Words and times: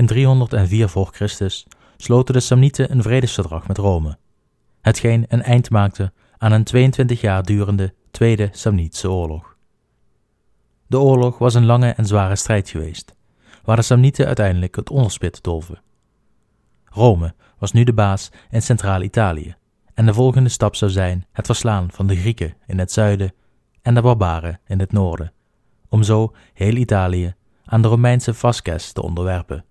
In 0.00 0.06
304 0.06 0.88
voor 0.88 1.08
Christus 1.12 1.66
sloten 1.96 2.34
de 2.34 2.40
Samnieten 2.40 2.90
een 2.90 3.02
vredesverdrag 3.02 3.68
met 3.68 3.78
Rome, 3.78 4.18
hetgeen 4.80 5.24
een 5.28 5.42
eind 5.42 5.70
maakte 5.70 6.12
aan 6.38 6.52
een 6.52 6.64
22 6.64 7.20
jaar 7.20 7.42
durende 7.42 7.94
Tweede 8.10 8.48
Samnitische 8.52 9.10
Oorlog. 9.10 9.56
De 10.86 10.98
oorlog 10.98 11.38
was 11.38 11.54
een 11.54 11.64
lange 11.64 11.90
en 11.90 12.06
zware 12.06 12.36
strijd 12.36 12.68
geweest, 12.68 13.14
waar 13.64 13.76
de 13.76 13.82
Samnieten 13.82 14.26
uiteindelijk 14.26 14.76
het 14.76 14.90
onderspit 14.90 15.42
dolven. 15.42 15.82
Rome 16.84 17.34
was 17.58 17.72
nu 17.72 17.84
de 17.84 17.92
baas 17.94 18.30
in 18.50 18.62
Centraal-Italië, 18.62 19.54
en 19.94 20.06
de 20.06 20.14
volgende 20.14 20.48
stap 20.48 20.76
zou 20.76 20.90
zijn 20.90 21.26
het 21.32 21.46
verslaan 21.46 21.90
van 21.90 22.06
de 22.06 22.16
Grieken 22.16 22.56
in 22.66 22.78
het 22.78 22.92
zuiden 22.92 23.34
en 23.82 23.94
de 23.94 24.02
barbaren 24.02 24.60
in 24.66 24.80
het 24.80 24.92
noorden, 24.92 25.32
om 25.88 26.02
zo 26.02 26.34
heel 26.52 26.74
Italië 26.74 27.34
aan 27.64 27.82
de 27.82 27.88
Romeinse 27.88 28.34
Vasques 28.34 28.92
te 28.92 29.02
onderwerpen. 29.02 29.64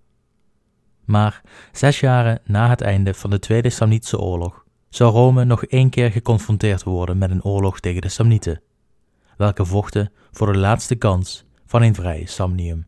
Maar 1.10 1.40
zes 1.72 2.00
jaren 2.00 2.40
na 2.44 2.68
het 2.68 2.80
einde 2.80 3.14
van 3.14 3.30
de 3.30 3.38
Tweede 3.38 3.70
Samnitische 3.70 4.18
Oorlog 4.18 4.64
zou 4.88 5.12
Rome 5.12 5.44
nog 5.44 5.64
één 5.64 5.90
keer 5.90 6.10
geconfronteerd 6.10 6.82
worden 6.82 7.18
met 7.18 7.30
een 7.30 7.44
oorlog 7.44 7.80
tegen 7.80 8.00
de 8.00 8.08
Samnieten, 8.08 8.62
welke 9.36 9.64
vochten 9.64 10.12
voor 10.30 10.52
de 10.52 10.58
laatste 10.58 10.94
kans 10.94 11.44
van 11.66 11.82
een 11.82 11.94
vrij 11.94 12.24
Samnium. 12.24 12.86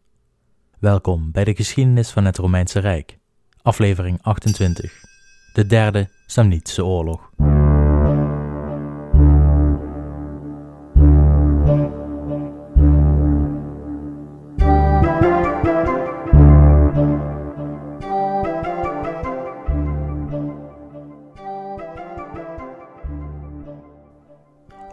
Welkom 0.78 1.33
bij 1.33 1.45
de 1.45 1.55
geschiedenis 1.55 2.11
van 2.11 2.24
het 2.24 2.37
Romeinse 2.37 2.78
Rijk, 2.78 3.19
aflevering 3.62 4.19
28, 4.23 4.92
de 5.52 5.66
derde 5.66 6.09
Samnitische 6.27 6.84
Oorlog. 6.84 7.30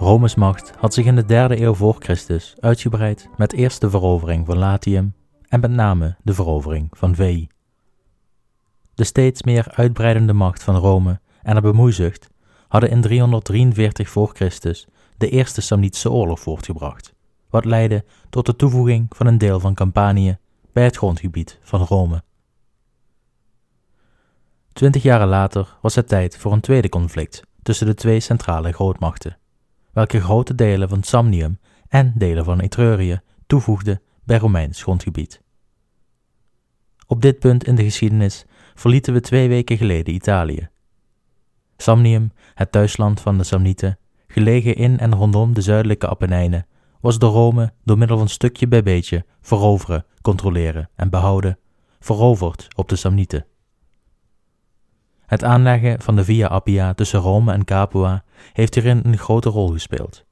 Rome's 0.09 0.35
macht 0.35 0.73
had 0.77 0.93
zich 0.93 1.05
in 1.05 1.15
de 1.15 1.25
derde 1.25 1.61
eeuw 1.61 1.73
voor 1.73 1.95
Christus 1.99 2.55
uitgebreid 2.59 3.29
met 3.37 3.53
eerst 3.53 3.81
de 3.81 3.89
verovering 3.89 4.45
van 4.45 4.57
Latium 4.57 5.13
en 5.47 5.59
met 5.59 5.71
name 5.71 6.15
de 6.23 6.33
verovering 6.33 6.87
van 6.91 7.15
Veii. 7.15 7.47
De 8.93 9.03
steeds 9.03 9.43
meer 9.43 9.71
uitbreidende 9.71 10.33
macht 10.33 10.63
van 10.63 10.75
Rome 10.75 11.19
en 11.41 11.55
de 11.55 11.61
bemoeizucht 11.61 12.29
hadden 12.67 12.89
in 12.89 13.01
343 13.01 14.09
voor 14.09 14.29
Christus 14.33 14.87
de 15.17 15.29
Eerste 15.29 15.61
Samnitische 15.61 16.11
Oorlog 16.11 16.39
voortgebracht, 16.39 17.13
wat 17.49 17.65
leidde 17.65 18.05
tot 18.29 18.45
de 18.45 18.55
toevoeging 18.55 19.05
van 19.09 19.27
een 19.27 19.37
deel 19.37 19.59
van 19.59 19.73
Campanië 19.73 20.37
bij 20.73 20.83
het 20.83 20.97
grondgebied 20.97 21.59
van 21.61 21.81
Rome. 21.81 22.23
Twintig 24.73 25.03
jaren 25.03 25.27
later 25.27 25.77
was 25.81 25.95
het 25.95 26.07
tijd 26.07 26.37
voor 26.37 26.51
een 26.51 26.61
tweede 26.61 26.89
conflict 26.89 27.41
tussen 27.63 27.85
de 27.85 27.93
twee 27.93 28.19
centrale 28.19 28.71
grootmachten 28.71 29.38
welke 29.99 30.21
grote 30.21 30.55
delen 30.55 30.89
van 30.89 31.03
Samnium 31.03 31.59
en 31.87 32.13
delen 32.15 32.45
van 32.45 32.59
Etrurië 32.59 33.21
toevoegde 33.47 34.01
bij 34.23 34.37
Romeins 34.37 34.81
grondgebied. 34.81 35.41
Op 37.07 37.21
dit 37.21 37.39
punt 37.39 37.63
in 37.63 37.75
de 37.75 37.83
geschiedenis 37.83 38.45
verlieten 38.75 39.13
we 39.13 39.19
twee 39.19 39.47
weken 39.47 39.77
geleden 39.77 40.13
Italië. 40.13 40.69
Samnium, 41.77 42.31
het 42.53 42.71
thuisland 42.71 43.21
van 43.21 43.37
de 43.37 43.43
Samnieten, 43.43 43.99
gelegen 44.27 44.75
in 44.75 44.99
en 44.99 45.15
rondom 45.15 45.53
de 45.53 45.61
zuidelijke 45.61 46.09
Apennijnen, 46.09 46.67
was 47.01 47.19
door 47.19 47.31
Rome 47.31 47.73
door 47.83 47.97
middel 47.97 48.17
van 48.17 48.29
stukje 48.29 48.67
bij 48.67 48.83
beetje 48.83 49.25
veroveren, 49.41 50.05
controleren 50.21 50.89
en 50.95 51.09
behouden, 51.09 51.59
veroverd 51.99 52.67
op 52.75 52.89
de 52.89 52.95
Samnieten. 52.95 53.45
Het 55.29 55.43
aanleggen 55.43 56.01
van 56.01 56.15
de 56.15 56.23
Via 56.23 56.47
Appia 56.47 56.93
tussen 56.93 57.19
Rome 57.19 57.53
en 57.53 57.65
Capua 57.65 58.23
heeft 58.53 58.75
hierin 58.75 59.01
een 59.03 59.17
grote 59.17 59.49
rol 59.49 59.67
gespeeld. 59.67 60.25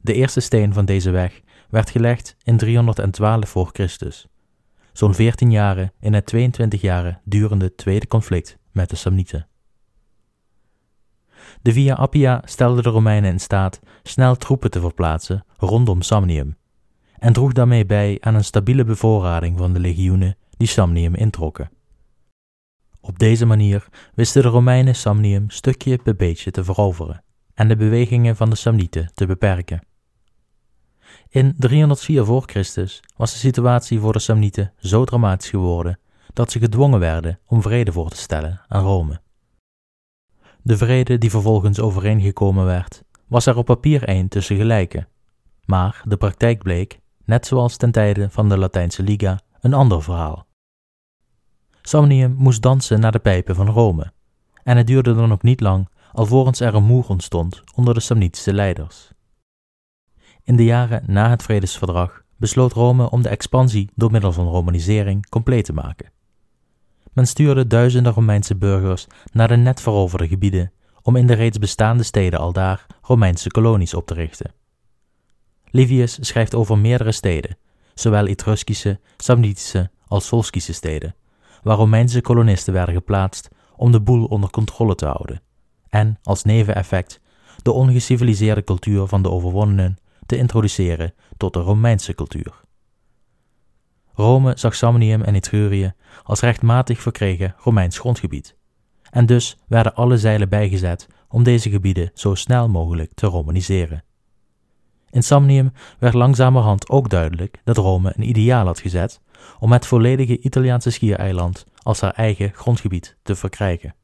De 0.00 0.12
eerste 0.12 0.40
steen 0.40 0.72
van 0.72 0.84
deze 0.84 1.10
weg 1.10 1.40
werd 1.70 1.90
gelegd 1.90 2.36
in 2.42 2.56
312 2.56 3.48
voor 3.48 3.70
Christus, 3.72 4.26
zo'n 4.92 5.14
14 5.14 5.50
jaren 5.50 5.92
in 6.00 6.12
het 6.14 6.26
22 6.26 6.80
jaren 6.80 7.20
durende 7.24 7.74
tweede 7.74 8.06
conflict 8.06 8.58
met 8.72 8.90
de 8.90 8.96
Samnieten. 8.96 9.48
De 11.62 11.72
Via 11.72 11.94
Appia 11.94 12.42
stelde 12.44 12.82
de 12.82 12.90
Romeinen 12.90 13.30
in 13.30 13.40
staat 13.40 13.80
snel 14.02 14.36
troepen 14.36 14.70
te 14.70 14.80
verplaatsen 14.80 15.44
rondom 15.56 16.02
Samnium 16.02 16.56
en 17.18 17.32
droeg 17.32 17.52
daarmee 17.52 17.86
bij 17.86 18.16
aan 18.20 18.34
een 18.34 18.44
stabiele 18.44 18.84
bevoorrading 18.84 19.58
van 19.58 19.72
de 19.72 19.80
legioenen 19.80 20.36
die 20.56 20.68
Samnium 20.68 21.14
introkken. 21.14 21.70
Op 23.04 23.18
deze 23.18 23.46
manier 23.46 23.88
wisten 24.14 24.42
de 24.42 24.48
Romeinen 24.48 24.94
Samnium 24.94 25.50
stukje 25.50 25.98
bij 26.04 26.16
beetje 26.16 26.50
te 26.50 26.64
veroveren 26.64 27.24
en 27.54 27.68
de 27.68 27.76
bewegingen 27.76 28.36
van 28.36 28.50
de 28.50 28.56
Samnieten 28.56 29.10
te 29.14 29.26
beperken. 29.26 29.86
In 31.28 31.54
304 31.58 32.24
voor 32.24 32.42
Christus 32.46 33.00
was 33.16 33.32
de 33.32 33.38
situatie 33.38 34.00
voor 34.00 34.12
de 34.12 34.18
Samnieten 34.18 34.72
zo 34.76 35.04
dramatisch 35.04 35.50
geworden 35.50 35.98
dat 36.32 36.50
ze 36.50 36.58
gedwongen 36.58 37.00
werden 37.00 37.38
om 37.46 37.62
vrede 37.62 37.92
voor 37.92 38.10
te 38.10 38.16
stellen 38.16 38.60
aan 38.68 38.84
Rome. 38.84 39.20
De 40.62 40.76
vrede 40.76 41.18
die 41.18 41.30
vervolgens 41.30 41.80
overeengekomen 41.80 42.64
werd, 42.64 43.02
was 43.26 43.46
er 43.46 43.56
op 43.56 43.66
papier 43.66 44.08
een 44.08 44.28
tussen 44.28 44.56
gelijken, 44.56 45.08
maar 45.64 46.02
de 46.04 46.16
praktijk 46.16 46.62
bleek, 46.62 47.00
net 47.24 47.46
zoals 47.46 47.76
ten 47.76 47.90
tijde 47.90 48.30
van 48.30 48.48
de 48.48 48.58
Latijnse 48.58 49.02
Liga, 49.02 49.40
een 49.60 49.74
ander 49.74 50.02
verhaal. 50.02 50.46
Samnium 51.82 52.34
moest 52.38 52.62
dansen 52.62 53.00
naar 53.00 53.12
de 53.12 53.18
pijpen 53.18 53.54
van 53.54 53.68
Rome, 53.68 54.12
en 54.62 54.76
het 54.76 54.86
duurde 54.86 55.14
dan 55.14 55.32
ook 55.32 55.42
niet 55.42 55.60
lang 55.60 55.88
alvorens 56.12 56.60
er 56.60 56.74
een 56.74 56.84
moer 56.84 57.08
ontstond 57.08 57.62
onder 57.74 57.94
de 57.94 58.00
Samnitische 58.00 58.52
leiders. 58.52 59.10
In 60.42 60.56
de 60.56 60.64
jaren 60.64 61.02
na 61.06 61.30
het 61.30 61.42
vredesverdrag 61.42 62.22
besloot 62.36 62.72
Rome 62.72 63.10
om 63.10 63.22
de 63.22 63.28
expansie 63.28 63.90
door 63.94 64.10
middel 64.10 64.32
van 64.32 64.46
romanisering 64.46 65.28
compleet 65.28 65.64
te 65.64 65.72
maken. 65.72 66.10
Men 67.12 67.26
stuurde 67.26 67.66
duizenden 67.66 68.12
Romeinse 68.12 68.56
burgers 68.56 69.06
naar 69.32 69.48
de 69.48 69.56
net 69.56 69.80
veroverde 69.80 70.28
gebieden 70.28 70.72
om 71.02 71.16
in 71.16 71.26
de 71.26 71.34
reeds 71.34 71.58
bestaande 71.58 72.02
steden 72.02 72.38
aldaar 72.38 72.86
Romeinse 73.02 73.50
kolonies 73.50 73.94
op 73.94 74.06
te 74.06 74.14
richten. 74.14 74.54
Livius 75.70 76.18
schrijft 76.20 76.54
over 76.54 76.78
meerdere 76.78 77.12
steden, 77.12 77.58
zowel 77.94 78.26
Etruskische, 78.26 79.00
Samnitische 79.16 79.90
als 80.06 80.28
Volskische 80.28 80.72
steden, 80.72 81.14
waar 81.62 81.76
Romeinse 81.76 82.20
kolonisten 82.20 82.72
werden 82.72 82.94
geplaatst 82.94 83.48
om 83.76 83.92
de 83.92 84.00
boel 84.00 84.24
onder 84.24 84.50
controle 84.50 84.94
te 84.94 85.06
houden 85.06 85.42
en 85.88 86.18
als 86.22 86.44
neveneffect 86.44 87.20
de 87.62 87.72
ongeciviliseerde 87.72 88.64
cultuur 88.64 89.06
van 89.06 89.22
de 89.22 89.30
overwonnenen 89.30 89.98
te 90.26 90.36
introduceren 90.36 91.14
tot 91.36 91.52
de 91.52 91.60
Romeinse 91.60 92.14
cultuur. 92.14 92.60
Rome 94.14 94.52
zag 94.56 94.74
Samnium 94.74 95.22
en 95.22 95.34
Etrurië 95.34 95.92
als 96.22 96.40
rechtmatig 96.40 97.00
verkregen 97.00 97.54
Romeins 97.58 97.98
grondgebied, 97.98 98.56
en 99.10 99.26
dus 99.26 99.58
werden 99.66 99.94
alle 99.94 100.18
zeilen 100.18 100.48
bijgezet 100.48 101.06
om 101.28 101.42
deze 101.42 101.70
gebieden 101.70 102.10
zo 102.14 102.34
snel 102.34 102.68
mogelijk 102.68 103.14
te 103.14 103.26
romaniseren. 103.26 104.04
In 105.10 105.22
Samnium 105.22 105.72
werd 105.98 106.14
langzamerhand 106.14 106.88
ook 106.88 107.10
duidelijk 107.10 107.60
dat 107.64 107.76
Rome 107.76 108.12
een 108.16 108.28
ideaal 108.28 108.66
had 108.66 108.80
gezet 108.80 109.20
om 109.58 109.72
het 109.72 109.86
volledige 109.86 110.40
Italiaanse 110.40 110.90
schiereiland 110.90 111.66
als 111.82 112.00
haar 112.00 112.14
eigen 112.14 112.52
grondgebied 112.54 113.16
te 113.22 113.34
verkrijgen. 113.34 113.94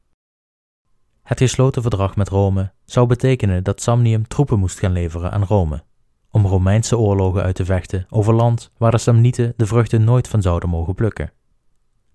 Het 1.23 1.37
gesloten 1.37 1.81
verdrag 1.81 2.15
met 2.15 2.29
Rome 2.29 2.71
zou 2.85 3.07
betekenen 3.07 3.63
dat 3.63 3.81
Samnium 3.81 4.27
troepen 4.27 4.59
moest 4.59 4.79
gaan 4.79 4.91
leveren 4.91 5.31
aan 5.31 5.43
Rome, 5.43 5.83
om 6.31 6.45
Romeinse 6.45 6.97
oorlogen 6.97 7.43
uit 7.43 7.55
te 7.55 7.65
vechten 7.65 8.05
over 8.09 8.33
land 8.33 8.71
waar 8.77 8.91
de 8.91 8.97
Samnieten 8.97 9.53
de 9.57 9.65
vruchten 9.65 10.03
nooit 10.03 10.27
van 10.27 10.41
zouden 10.41 10.69
mogen 10.69 10.95
plukken. 10.95 11.31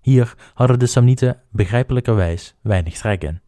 Hier 0.01 0.35
hadden 0.53 0.79
de 0.79 0.85
Samnieten 0.85 1.41
begrijpelijkerwijs 1.51 2.55
weinig 2.61 2.97
trek 2.97 3.23
in. 3.23 3.41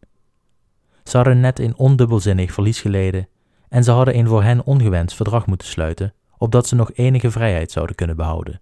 Ze 1.04 1.16
hadden 1.16 1.40
net 1.40 1.58
een 1.58 1.76
ondubbelzinnig 1.76 2.52
verlies 2.52 2.80
geleden 2.80 3.28
en 3.68 3.84
ze 3.84 3.90
hadden 3.90 4.18
een 4.18 4.28
voor 4.28 4.42
hen 4.42 4.64
ongewenst 4.64 5.16
verdrag 5.16 5.46
moeten 5.46 5.68
sluiten, 5.68 6.14
opdat 6.38 6.66
ze 6.66 6.74
nog 6.74 6.92
enige 6.92 7.30
vrijheid 7.30 7.70
zouden 7.70 7.96
kunnen 7.96 8.16
behouden. 8.16 8.60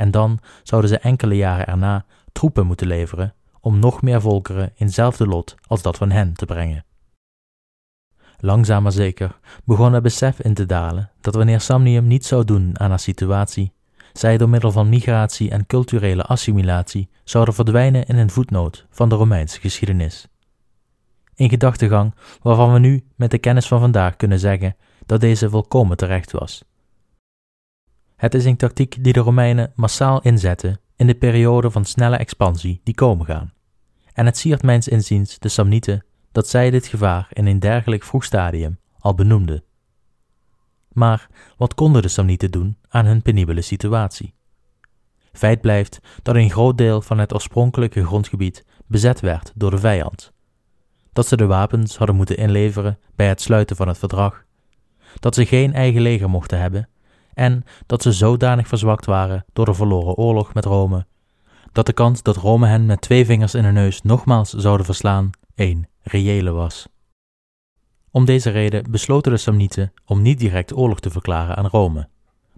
En 0.00 0.10
dan 0.10 0.38
zouden 0.62 0.90
ze 0.90 0.98
enkele 0.98 1.36
jaren 1.36 1.66
erna 1.66 2.04
troepen 2.32 2.66
moeten 2.66 2.86
leveren 2.86 3.34
om 3.60 3.78
nog 3.78 4.02
meer 4.02 4.20
volkeren 4.20 4.72
in 4.74 4.86
hetzelfde 4.86 5.26
lot 5.26 5.54
als 5.66 5.82
dat 5.82 5.96
van 5.96 6.10
hen 6.10 6.34
te 6.34 6.46
brengen. 6.46 6.84
Langzaam 8.38 8.82
maar 8.82 8.92
zeker 8.92 9.38
begon 9.64 9.92
het 9.92 10.02
besef 10.02 10.40
in 10.40 10.54
te 10.54 10.66
dalen 10.66 11.10
dat 11.20 11.34
wanneer 11.34 11.60
Samnium 11.60 12.06
niet 12.06 12.26
zou 12.26 12.44
doen 12.44 12.80
aan 12.80 12.90
haar 12.90 12.98
situatie, 12.98 13.72
zij 14.12 14.36
door 14.36 14.48
middel 14.48 14.72
van 14.72 14.88
migratie 14.88 15.50
en 15.50 15.66
culturele 15.66 16.22
assimilatie 16.22 17.10
zouden 17.24 17.54
verdwijnen 17.54 18.06
in 18.06 18.16
een 18.16 18.30
voetnoot 18.30 18.86
van 18.90 19.08
de 19.08 19.14
Romeinse 19.14 19.60
geschiedenis. 19.60 20.26
Een 21.34 21.48
gedachtegang 21.48 22.14
waarvan 22.42 22.72
we 22.72 22.78
nu 22.78 23.04
met 23.16 23.30
de 23.30 23.38
kennis 23.38 23.68
van 23.68 23.80
vandaag 23.80 24.16
kunnen 24.16 24.38
zeggen 24.38 24.76
dat 25.06 25.20
deze 25.20 25.50
volkomen 25.50 25.96
terecht 25.96 26.30
was. 26.30 26.64
Het 28.20 28.34
is 28.34 28.44
een 28.44 28.56
tactiek 28.56 29.04
die 29.04 29.12
de 29.12 29.20
Romeinen 29.20 29.72
massaal 29.74 30.20
inzetten 30.22 30.80
in 30.96 31.06
de 31.06 31.14
periode 31.14 31.70
van 31.70 31.84
snelle 31.84 32.16
expansie 32.16 32.80
die 32.84 32.94
komen 32.94 33.26
gaan. 33.26 33.52
En 34.12 34.26
het 34.26 34.36
siert 34.36 34.62
mijns 34.62 34.88
inziens 34.88 35.38
de 35.38 35.48
Samnieten 35.48 36.04
dat 36.32 36.48
zij 36.48 36.70
dit 36.70 36.86
gevaar 36.86 37.28
in 37.32 37.46
een 37.46 37.58
dergelijk 37.58 38.02
vroeg 38.02 38.24
stadium 38.24 38.78
al 38.98 39.14
benoemden. 39.14 39.64
Maar 40.92 41.28
wat 41.56 41.74
konden 41.74 42.02
de 42.02 42.08
Samnieten 42.08 42.50
doen 42.50 42.76
aan 42.88 43.06
hun 43.06 43.22
penibele 43.22 43.62
situatie? 43.62 44.34
Feit 45.32 45.60
blijft 45.60 45.98
dat 46.22 46.34
een 46.34 46.50
groot 46.50 46.78
deel 46.78 47.02
van 47.02 47.18
het 47.18 47.34
oorspronkelijke 47.34 48.04
grondgebied 48.04 48.64
bezet 48.86 49.20
werd 49.20 49.52
door 49.54 49.70
de 49.70 49.78
vijand. 49.78 50.32
Dat 51.12 51.26
ze 51.26 51.36
de 51.36 51.46
wapens 51.46 51.96
hadden 51.96 52.16
moeten 52.16 52.36
inleveren 52.36 52.98
bij 53.14 53.28
het 53.28 53.40
sluiten 53.40 53.76
van 53.76 53.88
het 53.88 53.98
verdrag, 53.98 54.44
dat 55.20 55.34
ze 55.34 55.46
geen 55.46 55.74
eigen 55.74 56.00
leger 56.00 56.30
mochten 56.30 56.60
hebben 56.60 56.88
en 57.34 57.64
dat 57.86 58.02
ze 58.02 58.12
zodanig 58.12 58.68
verzwakt 58.68 59.06
waren 59.06 59.44
door 59.52 59.64
de 59.64 59.74
verloren 59.74 60.14
oorlog 60.14 60.54
met 60.54 60.64
Rome, 60.64 61.06
dat 61.72 61.86
de 61.86 61.92
kans 61.92 62.22
dat 62.22 62.36
Rome 62.36 62.66
hen 62.66 62.86
met 62.86 63.00
twee 63.00 63.24
vingers 63.24 63.54
in 63.54 63.64
hun 63.64 63.74
neus 63.74 64.02
nogmaals 64.02 64.50
zouden 64.50 64.86
verslaan 64.86 65.30
één 65.54 65.88
reële 66.02 66.50
was. 66.50 66.88
Om 68.10 68.24
deze 68.24 68.50
reden 68.50 68.90
besloten 68.90 69.32
de 69.32 69.38
Samnieten 69.38 69.92
om 70.04 70.22
niet 70.22 70.38
direct 70.38 70.76
oorlog 70.76 71.00
te 71.00 71.10
verklaren 71.10 71.56
aan 71.56 71.66
Rome, 71.66 72.08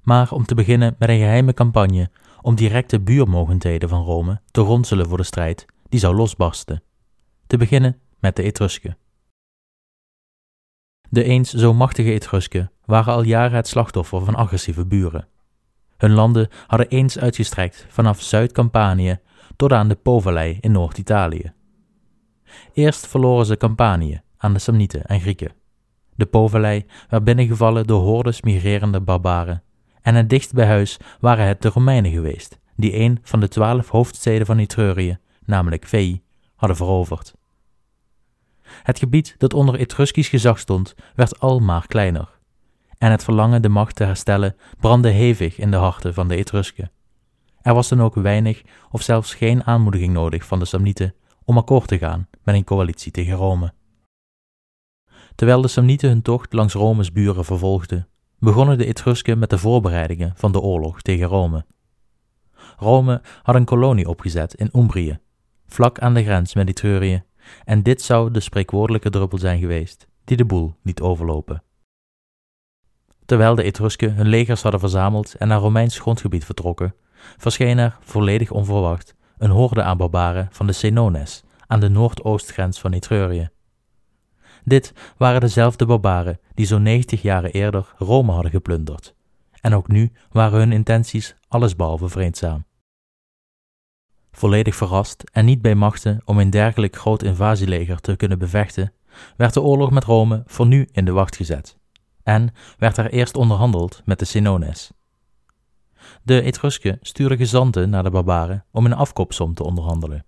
maar 0.03 0.33
om 0.33 0.45
te 0.45 0.55
beginnen 0.55 0.97
met 0.99 1.09
een 1.09 1.19
geheime 1.19 1.55
campagne 1.55 2.11
om 2.41 2.55
directe 2.55 3.01
buurmogendheden 3.01 3.89
van 3.89 4.05
Rome 4.05 4.41
te 4.51 4.61
ronselen 4.61 5.09
voor 5.09 5.17
de 5.17 5.23
strijd 5.23 5.67
die 5.89 6.01
zou 6.01 6.15
losbarsten. 6.15 6.83
Te 7.47 7.57
beginnen 7.57 8.01
met 8.19 8.37
de 8.37 8.43
Etrusken. 8.43 8.97
De 11.13 11.25
eens 11.25 11.53
zo 11.53 11.75
machtige 11.75 12.13
Etrusken 12.13 12.71
waren 12.85 13.15
al 13.15 13.23
jaren 13.23 13.57
het 13.57 13.69
slachtoffer 13.69 14.25
van 14.25 14.35
agressieve 14.35 14.87
buren. 14.87 15.29
Hun 15.97 16.11
landen 16.11 16.49
hadden 16.67 16.89
eens 16.89 17.19
uitgestrekt 17.19 17.87
vanaf 17.89 18.23
Zuid-Campanië 18.23 19.19
tot 19.57 19.73
aan 19.73 19.89
de 19.89 19.95
Po-vallei 19.95 20.59
in 20.61 20.73
Noord-Italië. 20.73 21.53
Eerst 22.73 23.07
verloren 23.07 23.47
ze 23.47 23.57
Campanië 23.57 24.23
aan 24.37 24.53
de 24.53 24.59
Samnieten 24.59 25.05
en 25.05 25.21
Grieken. 25.21 25.53
De 26.15 26.27
Po-vallei 26.27 26.87
werd 27.09 27.25
binnengevallen 27.25 27.87
door 27.87 28.03
hordes 28.03 28.43
migrerende 28.43 29.01
barbaren 29.01 29.63
en 30.03 30.15
het 30.15 30.31
dichtst 30.31 30.53
bij 30.53 30.67
huis 30.67 30.97
waren 31.21 31.47
het 31.47 31.63
de 31.63 31.69
Romeinen 31.69 32.11
geweest, 32.13 32.59
die 32.77 32.99
een 32.99 33.19
van 33.23 33.41
de 33.41 33.49
twaalf 33.49 33.89
hoofdsteden 33.89 34.47
van 34.47 34.59
Etrurië, 34.59 35.19
namelijk 35.45 35.87
Veii, 35.87 36.23
hadden 36.55 36.77
veroverd. 36.77 37.35
Het 38.83 38.99
gebied 38.99 39.35
dat 39.39 39.55
onder 39.55 39.75
Etruskisch 39.75 40.29
gezag 40.29 40.59
stond, 40.59 40.95
werd 41.15 41.41
al 41.41 41.61
maar 41.61 41.87
kleiner, 41.87 42.29
en 42.99 43.11
het 43.11 43.25
verlangen 43.25 43.63
de 43.63 43.69
macht 43.69 43.97
te 43.97 44.05
herstellen 44.05 44.57
brandde 44.81 45.11
hevig 45.11 45.59
in 45.59 45.71
de 45.71 45.77
harten 45.77 46.15
van 46.15 46.29
de 46.29 46.37
Etrusken. 46.37 46.91
Er 47.63 47.75
was 47.75 47.89
dan 47.89 48.03
ook 48.03 48.15
weinig 48.15 48.63
of 48.91 49.03
zelfs 49.03 49.35
geen 49.35 49.65
aanmoediging 49.65 50.13
nodig 50.13 50.45
van 50.45 50.59
de 50.59 50.65
Samnieten 50.65 51.15
om 51.45 51.57
akkoord 51.57 51.89
te 51.89 51.99
gaan 51.99 52.29
met 52.43 52.55
een 52.55 52.65
coalitie 52.65 53.13
tegen 53.13 53.35
Rome. 53.35 53.73
Terwijl 55.35 55.61
de 55.61 55.69
Samnieten 55.69 56.09
hun 56.09 56.23
tocht 56.23 56.53
langs 56.53 56.75
Rome's 56.75 57.13
buren 57.13 57.45
vervolgden, 57.45 58.09
begonnen 58.39 58.79
de 58.79 58.87
Etrusken 58.87 59.39
met 59.39 59.51
de 59.51 59.59
voorbereidingen 59.59 60.33
van 60.37 60.53
de 60.53 60.61
oorlog 60.61 61.03
tegen 61.03 61.27
Rome. 61.27 61.65
Rome 62.77 63.23
had 63.43 63.55
een 63.55 63.65
kolonie 63.65 64.09
opgezet 64.09 64.55
in 64.55 64.71
Umbrië, 64.77 65.19
vlak 65.67 65.99
aan 65.99 66.15
de 66.15 66.23
grens 66.23 66.55
met 66.55 66.69
Etrurië, 66.69 67.23
en 67.65 67.83
dit 67.83 68.03
zou 68.03 68.31
de 68.31 68.41
spreekwoordelijke 68.41 69.11
druppel 69.11 69.39
zijn 69.39 69.61
geweest 69.61 70.07
die 70.25 70.37
de 70.37 70.45
boel 70.45 70.75
liet 70.83 71.01
overlopen. 71.01 71.63
Terwijl 73.27 73.55
de 73.55 73.63
Etrusken 73.63 74.15
hun 74.15 74.29
legers 74.29 74.63
hadden 74.63 74.81
verzameld 74.81 75.35
en 75.35 75.49
naar 75.49 75.59
Romeins 75.59 75.99
grondgebied 75.99 76.45
vertrokken, 76.45 76.95
verscheen 77.37 77.79
er, 77.79 77.99
volledig 78.01 78.51
onverwacht, 78.51 79.15
een 79.39 79.51
horde 79.51 79.83
aan 79.83 79.97
barbaren 79.97 80.49
van 80.51 80.67
de 80.67 80.73
Senones 80.73 81.43
aan 81.67 81.81
de 81.81 81.89
noordoostgrens 81.89 82.81
van 82.81 82.93
Etrurië. 82.93 83.51
Dit 84.65 84.93
waren 85.17 85.41
dezelfde 85.41 85.87
barbaren 85.87 86.41
die 86.55 86.67
zo'n 86.67 86.83
90 86.83 87.23
jaren 87.23 87.51
eerder 87.51 87.95
Rome 87.99 88.33
hadden 88.33 88.51
geplunderd. 88.51 89.15
En 89.61 89.75
ook 89.75 89.89
nu 89.89 90.13
waren 90.31 90.59
hun 90.59 90.73
intenties 90.73 91.37
allesbehalve 91.49 92.09
vreedzaam. 92.09 92.65
Volledig 94.33 94.75
verrast 94.75 95.25
en 95.33 95.45
niet 95.45 95.63
bij 95.63 95.75
machten 95.75 96.21
om 96.25 96.39
een 96.39 96.51
dergelijk 96.51 96.97
groot 96.97 97.23
invasieleger 97.23 98.01
te 98.01 98.17
kunnen 98.17 98.39
bevechten, 98.39 98.93
werd 99.37 99.55
de 99.55 99.63
oorlog 99.63 99.91
met 99.91 100.05
Rome 100.05 100.43
voor 100.47 100.67
nu 100.67 100.89
in 100.93 101.05
de 101.05 101.13
wacht 101.13 101.37
gezet. 101.37 101.79
En 102.23 102.55
werd 102.79 102.97
er 102.97 103.11
eerst 103.11 103.37
onderhandeld 103.37 104.03
met 104.05 104.19
de 104.19 104.25
Senones. 104.25 104.93
De 106.23 106.43
Etrusken 106.43 106.99
stuurden 107.01 107.39
gezanten 107.39 107.91
naar 107.91 108.03
de 108.03 108.11
barbaren 108.11 108.65
om 108.71 108.87
een 108.87 108.93
afkoopsom 108.93 109.55
te 109.55 109.65
onderhandelen. 109.65 110.25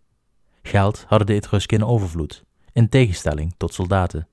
Geld 0.62 1.04
hadden 1.08 1.26
de 1.26 1.34
Etrusken 1.34 1.78
in 1.78 1.84
overvloed, 1.84 2.44
in 2.72 2.88
tegenstelling 2.88 3.54
tot 3.56 3.74
soldaten. 3.74 4.28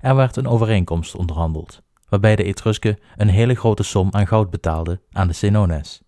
Er 0.00 0.16
werd 0.16 0.36
een 0.36 0.46
overeenkomst 0.46 1.14
onderhandeld, 1.14 1.82
waarbij 2.08 2.36
de 2.36 2.44
Etrusken 2.44 2.98
een 3.16 3.28
hele 3.28 3.54
grote 3.54 3.82
som 3.82 4.08
aan 4.10 4.26
goud 4.26 4.50
betaalden 4.50 5.00
aan 5.10 5.26
de 5.26 5.32
Senones. 5.32 6.02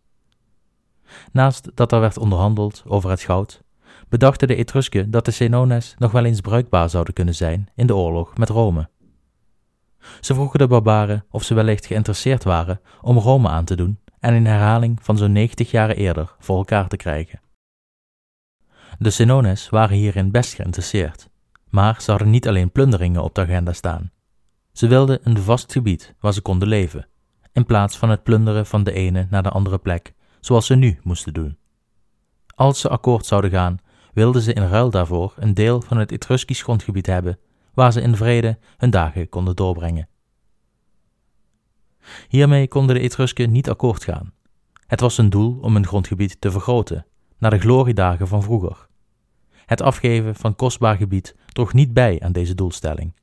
Naast 1.32 1.70
dat 1.74 1.92
er 1.92 2.00
werd 2.00 2.18
onderhandeld 2.18 2.82
over 2.86 3.10
het 3.10 3.20
goud, 3.20 3.62
bedachten 4.08 4.48
de 4.48 4.54
Etrusken 4.54 5.10
dat 5.10 5.24
de 5.24 5.30
Senones 5.30 5.94
nog 5.98 6.12
wel 6.12 6.24
eens 6.24 6.40
bruikbaar 6.40 6.90
zouden 6.90 7.14
kunnen 7.14 7.34
zijn 7.34 7.68
in 7.74 7.86
de 7.86 7.96
oorlog 7.96 8.36
met 8.36 8.48
Rome. 8.48 8.88
Ze 10.20 10.34
vroegen 10.34 10.58
de 10.58 10.66
barbaren 10.66 11.24
of 11.30 11.42
ze 11.42 11.54
wellicht 11.54 11.86
geïnteresseerd 11.86 12.44
waren 12.44 12.80
om 13.00 13.18
Rome 13.18 13.48
aan 13.48 13.64
te 13.64 13.76
doen 13.76 13.98
en 14.18 14.34
een 14.34 14.46
herhaling 14.46 14.98
van 15.02 15.16
zo'n 15.16 15.32
90 15.32 15.70
jaren 15.70 15.96
eerder 15.96 16.34
voor 16.38 16.56
elkaar 16.56 16.88
te 16.88 16.96
krijgen. 16.96 17.40
De 18.98 19.10
Senones 19.10 19.68
waren 19.68 19.96
hierin 19.96 20.30
best 20.30 20.54
geïnteresseerd, 20.54 21.28
maar 21.68 22.02
ze 22.02 22.10
hadden 22.10 22.30
niet 22.30 22.48
alleen 22.48 22.72
plunderingen 22.72 23.22
op 23.22 23.34
de 23.34 23.40
agenda 23.40 23.72
staan. 23.72 24.12
Ze 24.72 24.86
wilden 24.86 25.18
een 25.22 25.38
vast 25.38 25.72
gebied 25.72 26.14
waar 26.20 26.32
ze 26.32 26.40
konden 26.40 26.68
leven, 26.68 27.08
in 27.52 27.66
plaats 27.66 27.96
van 27.96 28.10
het 28.10 28.22
plunderen 28.22 28.66
van 28.66 28.84
de 28.84 28.92
ene 28.92 29.26
naar 29.30 29.42
de 29.42 29.50
andere 29.50 29.78
plek, 29.78 30.14
zoals 30.44 30.67
ze 30.67 30.75
nu 30.75 30.99
moesten 31.02 31.32
doen. 31.32 31.56
Als 32.55 32.81
ze 32.81 32.88
akkoord 32.88 33.26
zouden 33.26 33.50
gaan, 33.50 33.79
wilden 34.12 34.43
ze 34.43 34.52
in 34.52 34.69
ruil 34.69 34.91
daarvoor 34.91 35.35
een 35.37 35.55
deel 35.55 35.81
van 35.81 35.96
het 35.96 36.12
Etruskisch 36.12 36.62
grondgebied 36.62 37.06
hebben, 37.06 37.38
waar 37.75 37.93
ze 37.93 38.00
in 38.00 38.17
vrede 38.17 38.58
hun 38.76 38.91
dagen 38.91 39.29
konden 39.29 39.56
doorbrengen. 39.56 40.08
Hiermee 42.29 42.69
konden 42.69 42.94
de 42.94 43.00
Etrusken 43.00 43.52
niet 43.52 43.69
akkoord 43.70 44.05
gaan. 44.05 44.32
Het 44.87 45.00
was 45.00 45.17
hun 45.17 45.31
doel 45.31 45.58
om 45.61 45.75
hun 45.75 45.87
grondgebied 45.87 46.41
te 46.41 46.50
vergroten, 46.50 47.06
naar 47.38 47.50
de 47.50 47.58
gloriedagen 47.58 48.29
van 48.29 48.43
vroeger. 48.43 48.87
Het 49.67 49.82
afgeven 49.82 50.34
van 50.34 50.56
kostbaar 50.56 50.96
gebied 50.96 51.36
droeg 51.46 51.72
niet 51.72 51.93
bij 51.93 52.20
aan 52.20 52.32
deze 52.32 52.55
doelstelling. 52.55 53.15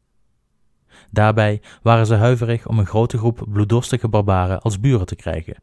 Daarbij 1.10 1.62
waren 1.82 2.06
ze 2.06 2.16
huiverig 2.16 2.68
om 2.68 2.80
een 2.80 2.86
grote 2.86 3.18
groep 3.18 3.46
bloeddorstige 3.50 4.08
barbaren 4.08 4.62
als 4.62 4.80
buren 4.80 5.06
te 5.06 5.16
krijgen. 5.16 5.56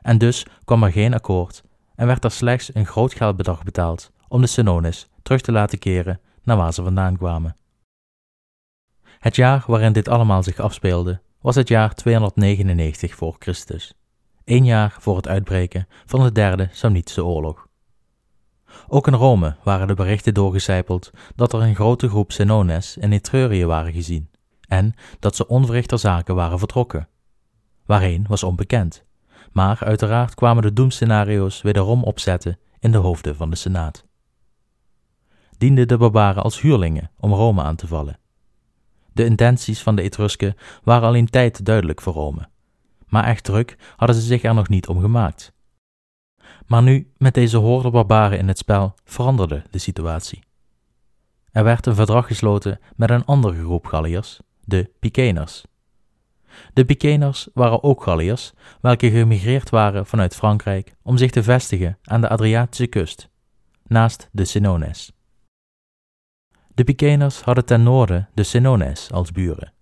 En 0.00 0.18
dus 0.18 0.46
kwam 0.64 0.82
er 0.82 0.92
geen 0.92 1.14
akkoord 1.14 1.62
en 1.94 2.06
werd 2.06 2.24
er 2.24 2.30
slechts 2.30 2.74
een 2.74 2.86
groot 2.86 3.14
geldbedrag 3.14 3.62
betaald 3.62 4.12
om 4.28 4.40
de 4.40 4.46
Senones 4.46 5.08
terug 5.22 5.40
te 5.40 5.52
laten 5.52 5.78
keren 5.78 6.20
naar 6.42 6.56
waar 6.56 6.74
ze 6.74 6.82
vandaan 6.82 7.16
kwamen. 7.16 7.56
Het 9.18 9.36
jaar 9.36 9.64
waarin 9.66 9.92
dit 9.92 10.08
allemaal 10.08 10.42
zich 10.42 10.58
afspeelde 10.58 11.20
was 11.40 11.54
het 11.54 11.68
jaar 11.68 11.94
299 11.94 13.14
voor 13.14 13.36
Christus, 13.38 13.94
één 14.44 14.64
jaar 14.64 14.96
voor 15.00 15.16
het 15.16 15.28
uitbreken 15.28 15.88
van 16.06 16.22
de 16.22 16.32
derde 16.32 16.68
Samnitische 16.72 17.24
oorlog. 17.24 17.66
Ook 18.88 19.06
in 19.06 19.14
Rome 19.14 19.56
waren 19.62 19.86
de 19.86 19.94
berichten 19.94 20.34
doorgecijpeld 20.34 21.10
dat 21.34 21.52
er 21.52 21.62
een 21.62 21.74
grote 21.74 22.08
groep 22.08 22.32
Senones 22.32 22.96
in 22.96 23.12
Etrurië 23.12 23.66
waren 23.66 23.92
gezien 23.92 24.30
en 24.68 24.94
dat 25.18 25.36
ze 25.36 25.46
onverrichter 25.46 25.98
zaken 25.98 26.34
waren 26.34 26.58
vertrokken. 26.58 27.08
Waarheen 27.86 28.26
was 28.28 28.42
onbekend, 28.42 29.04
maar 29.58 29.84
uiteraard 29.84 30.34
kwamen 30.34 30.62
de 30.62 30.72
doemscenario's 30.72 31.62
wederom 31.62 32.04
opzetten 32.04 32.58
in 32.78 32.92
de 32.92 32.98
hoofden 32.98 33.36
van 33.36 33.50
de 33.50 33.56
Senaat. 33.56 34.04
Dienden 35.56 35.88
de 35.88 35.96
barbaren 35.96 36.42
als 36.42 36.60
huurlingen 36.60 37.10
om 37.16 37.32
Rome 37.32 37.62
aan 37.62 37.76
te 37.76 37.86
vallen. 37.86 38.18
De 39.12 39.24
intenties 39.24 39.82
van 39.82 39.96
de 39.96 40.02
Etrusken 40.02 40.54
waren 40.82 41.08
al 41.08 41.14
in 41.14 41.26
tijd 41.26 41.64
duidelijk 41.64 42.00
voor 42.00 42.12
Rome, 42.12 42.48
maar 43.06 43.24
echt 43.24 43.44
druk 43.44 43.76
hadden 43.96 44.16
ze 44.16 44.22
zich 44.22 44.42
er 44.42 44.54
nog 44.54 44.68
niet 44.68 44.88
om 44.88 45.00
gemaakt. 45.00 45.52
Maar 46.66 46.82
nu, 46.82 47.12
met 47.16 47.34
deze 47.34 47.56
horde 47.56 47.90
barbaren 47.90 48.38
in 48.38 48.48
het 48.48 48.58
spel, 48.58 48.94
veranderde 49.04 49.62
de 49.70 49.78
situatie. 49.78 50.42
Er 51.52 51.64
werd 51.64 51.86
een 51.86 51.94
verdrag 51.94 52.26
gesloten 52.26 52.80
met 52.96 53.10
een 53.10 53.24
andere 53.24 53.54
groep 53.54 53.86
Galliërs, 53.86 54.40
de 54.64 54.90
Piceners. 54.98 55.64
De 56.72 56.84
Piceners 56.84 57.48
waren 57.54 57.82
ook 57.82 58.02
Galliërs, 58.02 58.52
welke 58.80 59.10
gemigreerd 59.10 59.70
waren 59.70 60.06
vanuit 60.06 60.34
Frankrijk 60.34 60.94
om 61.02 61.16
zich 61.16 61.30
te 61.30 61.42
vestigen 61.42 61.98
aan 62.02 62.20
de 62.20 62.28
Adriatische 62.28 62.86
kust, 62.86 63.28
naast 63.86 64.28
de 64.32 64.44
Senones. 64.44 65.12
De 66.74 66.84
Piceners 66.84 67.40
hadden 67.40 67.64
ten 67.64 67.82
noorden 67.82 68.28
de 68.34 68.42
Senones 68.42 69.12
als 69.12 69.32
buren, 69.32 69.72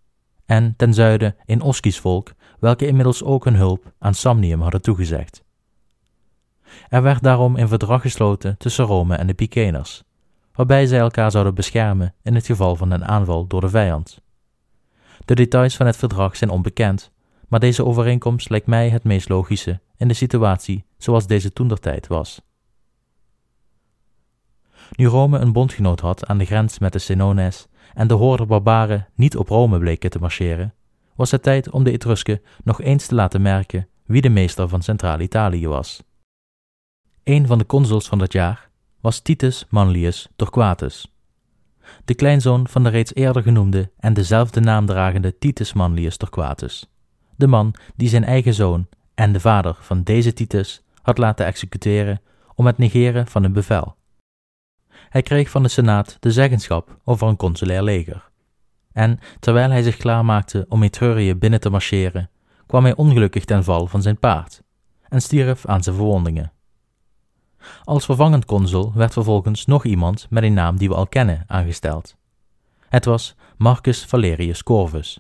en 0.46 0.74
ten 0.76 0.94
zuiden 0.94 1.36
een 1.46 1.60
Oskisch 1.60 2.00
volk, 2.00 2.32
welke 2.58 2.86
inmiddels 2.86 3.22
ook 3.22 3.44
hun 3.44 3.56
hulp 3.56 3.92
aan 3.98 4.14
Samnium 4.14 4.60
hadden 4.60 4.82
toegezegd. 4.82 5.44
Er 6.88 7.02
werd 7.02 7.22
daarom 7.22 7.56
een 7.56 7.68
verdrag 7.68 8.02
gesloten 8.02 8.58
tussen 8.58 8.84
Rome 8.84 9.16
en 9.16 9.26
de 9.26 9.34
Piceners, 9.34 10.04
waarbij 10.52 10.86
zij 10.86 10.98
elkaar 10.98 11.30
zouden 11.30 11.54
beschermen 11.54 12.14
in 12.22 12.34
het 12.34 12.46
geval 12.46 12.76
van 12.76 12.90
een 12.90 13.04
aanval 13.04 13.46
door 13.46 13.60
de 13.60 13.68
vijand. 13.68 14.24
De 15.26 15.34
details 15.34 15.76
van 15.76 15.86
het 15.86 15.96
verdrag 15.96 16.36
zijn 16.36 16.50
onbekend, 16.50 17.10
maar 17.48 17.60
deze 17.60 17.84
overeenkomst 17.84 18.50
lijkt 18.50 18.66
mij 18.66 18.88
het 18.88 19.04
meest 19.04 19.28
logische 19.28 19.80
in 19.96 20.08
de 20.08 20.14
situatie 20.14 20.84
zoals 20.98 21.26
deze 21.26 21.52
toentertijd 21.52 22.06
was. 22.06 22.40
Nu 24.90 25.06
Rome 25.06 25.38
een 25.38 25.52
bondgenoot 25.52 26.00
had 26.00 26.26
aan 26.26 26.38
de 26.38 26.44
grens 26.44 26.78
met 26.78 26.92
de 26.92 26.98
Senones 26.98 27.66
en 27.94 28.06
de 28.06 28.14
horde 28.14 28.46
barbaren 28.46 29.08
niet 29.14 29.36
op 29.36 29.48
Rome 29.48 29.78
bleken 29.78 30.10
te 30.10 30.18
marcheren, 30.18 30.74
was 31.14 31.30
het 31.30 31.42
tijd 31.42 31.70
om 31.70 31.84
de 31.84 31.90
Etrusken 31.90 32.40
nog 32.64 32.80
eens 32.80 33.06
te 33.06 33.14
laten 33.14 33.42
merken 33.42 33.88
wie 34.04 34.22
de 34.22 34.28
meester 34.28 34.68
van 34.68 34.82
Centraal-Italië 34.82 35.68
was. 35.68 36.02
Een 37.24 37.46
van 37.46 37.58
de 37.58 37.66
consuls 37.66 38.08
van 38.08 38.18
dat 38.18 38.32
jaar 38.32 38.70
was 39.00 39.20
Titus 39.20 39.66
Manlius 39.68 40.28
Torquatus, 40.36 41.15
de 42.04 42.14
kleinzoon 42.14 42.68
van 42.68 42.82
de 42.82 42.88
reeds 42.88 43.14
eerder 43.14 43.42
genoemde 43.42 43.90
en 43.98 44.14
dezelfde 44.14 44.60
naam 44.60 44.86
dragende 44.86 45.38
Titus 45.38 45.72
Manlius 45.72 46.16
Torquatus, 46.16 46.88
de 47.36 47.46
man 47.46 47.74
die 47.96 48.08
zijn 48.08 48.24
eigen 48.24 48.54
zoon 48.54 48.86
en 49.14 49.32
de 49.32 49.40
vader 49.40 49.76
van 49.80 50.02
deze 50.02 50.32
Titus 50.32 50.82
had 51.02 51.18
laten 51.18 51.46
executeren 51.46 52.20
om 52.54 52.66
het 52.66 52.78
negeren 52.78 53.26
van 53.26 53.44
een 53.44 53.52
bevel. 53.52 53.96
Hij 55.08 55.22
kreeg 55.22 55.50
van 55.50 55.62
de 55.62 55.68
Senaat 55.68 56.16
de 56.20 56.32
zeggenschap 56.32 56.98
over 57.04 57.28
een 57.28 57.36
consulair 57.36 57.82
leger. 57.82 58.30
En 58.92 59.18
terwijl 59.40 59.70
hij 59.70 59.82
zich 59.82 59.96
klaarmaakte 59.96 60.66
om 60.68 60.82
Etrurië 60.82 61.34
binnen 61.34 61.60
te 61.60 61.70
marcheren, 61.70 62.30
kwam 62.66 62.84
hij 62.84 62.96
ongelukkig 62.96 63.44
ten 63.44 63.64
val 63.64 63.86
van 63.86 64.02
zijn 64.02 64.18
paard 64.18 64.62
en 65.08 65.22
stierf 65.22 65.66
aan 65.66 65.82
zijn 65.82 65.96
verwondingen. 65.96 66.52
Als 67.84 68.04
vervangend 68.04 68.44
consul 68.44 68.92
werd 68.94 69.12
vervolgens 69.12 69.66
nog 69.66 69.84
iemand 69.84 70.26
met 70.30 70.42
een 70.42 70.54
naam 70.54 70.76
die 70.76 70.88
we 70.88 70.94
al 70.94 71.06
kennen 71.06 71.44
aangesteld. 71.46 72.16
Het 72.88 73.04
was 73.04 73.34
Marcus 73.56 74.04
Valerius 74.04 74.62
Corvus, 74.62 75.18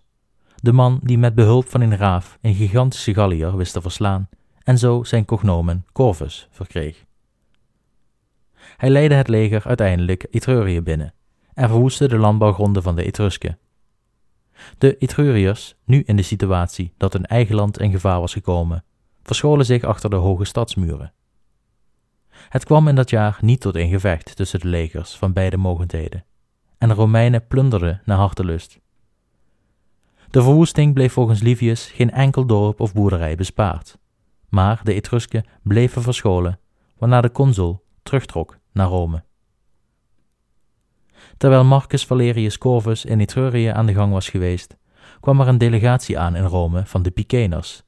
de 0.56 0.72
man 0.72 1.00
die 1.02 1.18
met 1.18 1.34
behulp 1.34 1.68
van 1.68 1.80
een 1.80 1.96
raaf 1.96 2.38
een 2.40 2.54
gigantische 2.54 3.14
gallier 3.14 3.56
wist 3.56 3.72
te 3.72 3.80
verslaan 3.80 4.28
en 4.62 4.78
zo 4.78 5.04
zijn 5.04 5.24
cognomen 5.24 5.86
Corvus 5.92 6.48
verkreeg. 6.50 7.04
Hij 8.76 8.90
leidde 8.90 9.14
het 9.14 9.28
leger 9.28 9.62
uiteindelijk 9.64 10.26
Etrurië 10.30 10.80
binnen 10.80 11.14
en 11.54 11.68
verwoestte 11.68 12.08
de 12.08 12.18
landbouwgronden 12.18 12.82
van 12.82 12.96
de 12.96 13.04
Etrusken. 13.04 13.58
De 14.78 14.98
Etruriërs, 14.98 15.76
nu 15.84 16.02
in 16.06 16.16
de 16.16 16.22
situatie 16.22 16.92
dat 16.96 17.12
hun 17.12 17.26
eigen 17.26 17.54
land 17.54 17.80
in 17.80 17.90
gevaar 17.90 18.20
was 18.20 18.32
gekomen, 18.32 18.84
verscholen 19.22 19.66
zich 19.66 19.84
achter 19.84 20.10
de 20.10 20.16
hoge 20.16 20.44
stadsmuren. 20.44 21.12
Het 22.48 22.64
kwam 22.64 22.88
in 22.88 22.94
dat 22.94 23.10
jaar 23.10 23.38
niet 23.40 23.60
tot 23.60 23.74
een 23.76 23.88
gevecht 23.88 24.36
tussen 24.36 24.60
de 24.60 24.68
legers 24.68 25.16
van 25.16 25.32
beide 25.32 25.56
mogendheden, 25.56 26.24
en 26.78 26.88
de 26.88 26.94
Romeinen 26.94 27.46
plunderden 27.46 28.00
naar 28.04 28.18
hartelust. 28.18 28.80
De 30.30 30.42
verwoesting 30.42 30.94
bleef 30.94 31.12
volgens 31.12 31.40
Livius 31.40 31.86
geen 31.86 32.10
enkel 32.10 32.46
dorp 32.46 32.80
of 32.80 32.92
boerderij 32.92 33.36
bespaard, 33.36 33.98
maar 34.48 34.80
de 34.82 34.94
Etrusken 34.94 35.44
bleven 35.62 36.02
verscholen, 36.02 36.58
waarna 36.98 37.20
de 37.20 37.32
consul 37.32 37.84
terugtrok 38.02 38.58
naar 38.72 38.88
Rome. 38.88 39.24
Terwijl 41.36 41.64
Marcus 41.64 42.06
Valerius 42.06 42.58
Corvus 42.58 43.04
in 43.04 43.20
Etrurië 43.20 43.66
aan 43.66 43.86
de 43.86 43.94
gang 43.94 44.12
was 44.12 44.28
geweest, 44.28 44.76
kwam 45.20 45.40
er 45.40 45.48
een 45.48 45.58
delegatie 45.58 46.18
aan 46.18 46.36
in 46.36 46.44
Rome 46.44 46.86
van 46.86 47.02
de 47.02 47.10
Piceners, 47.10 47.82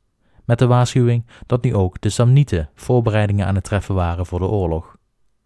met 0.49 0.59
de 0.59 0.67
waarschuwing 0.67 1.27
dat 1.47 1.63
nu 1.63 1.75
ook 1.75 2.01
de 2.01 2.09
Samnieten 2.11 2.71
voorbereidingen 2.75 3.47
aan 3.47 3.55
het 3.55 3.65
treffen 3.65 3.95
waren 3.95 4.27
voor 4.27 4.39
de 4.39 4.47
oorlog, 4.47 4.97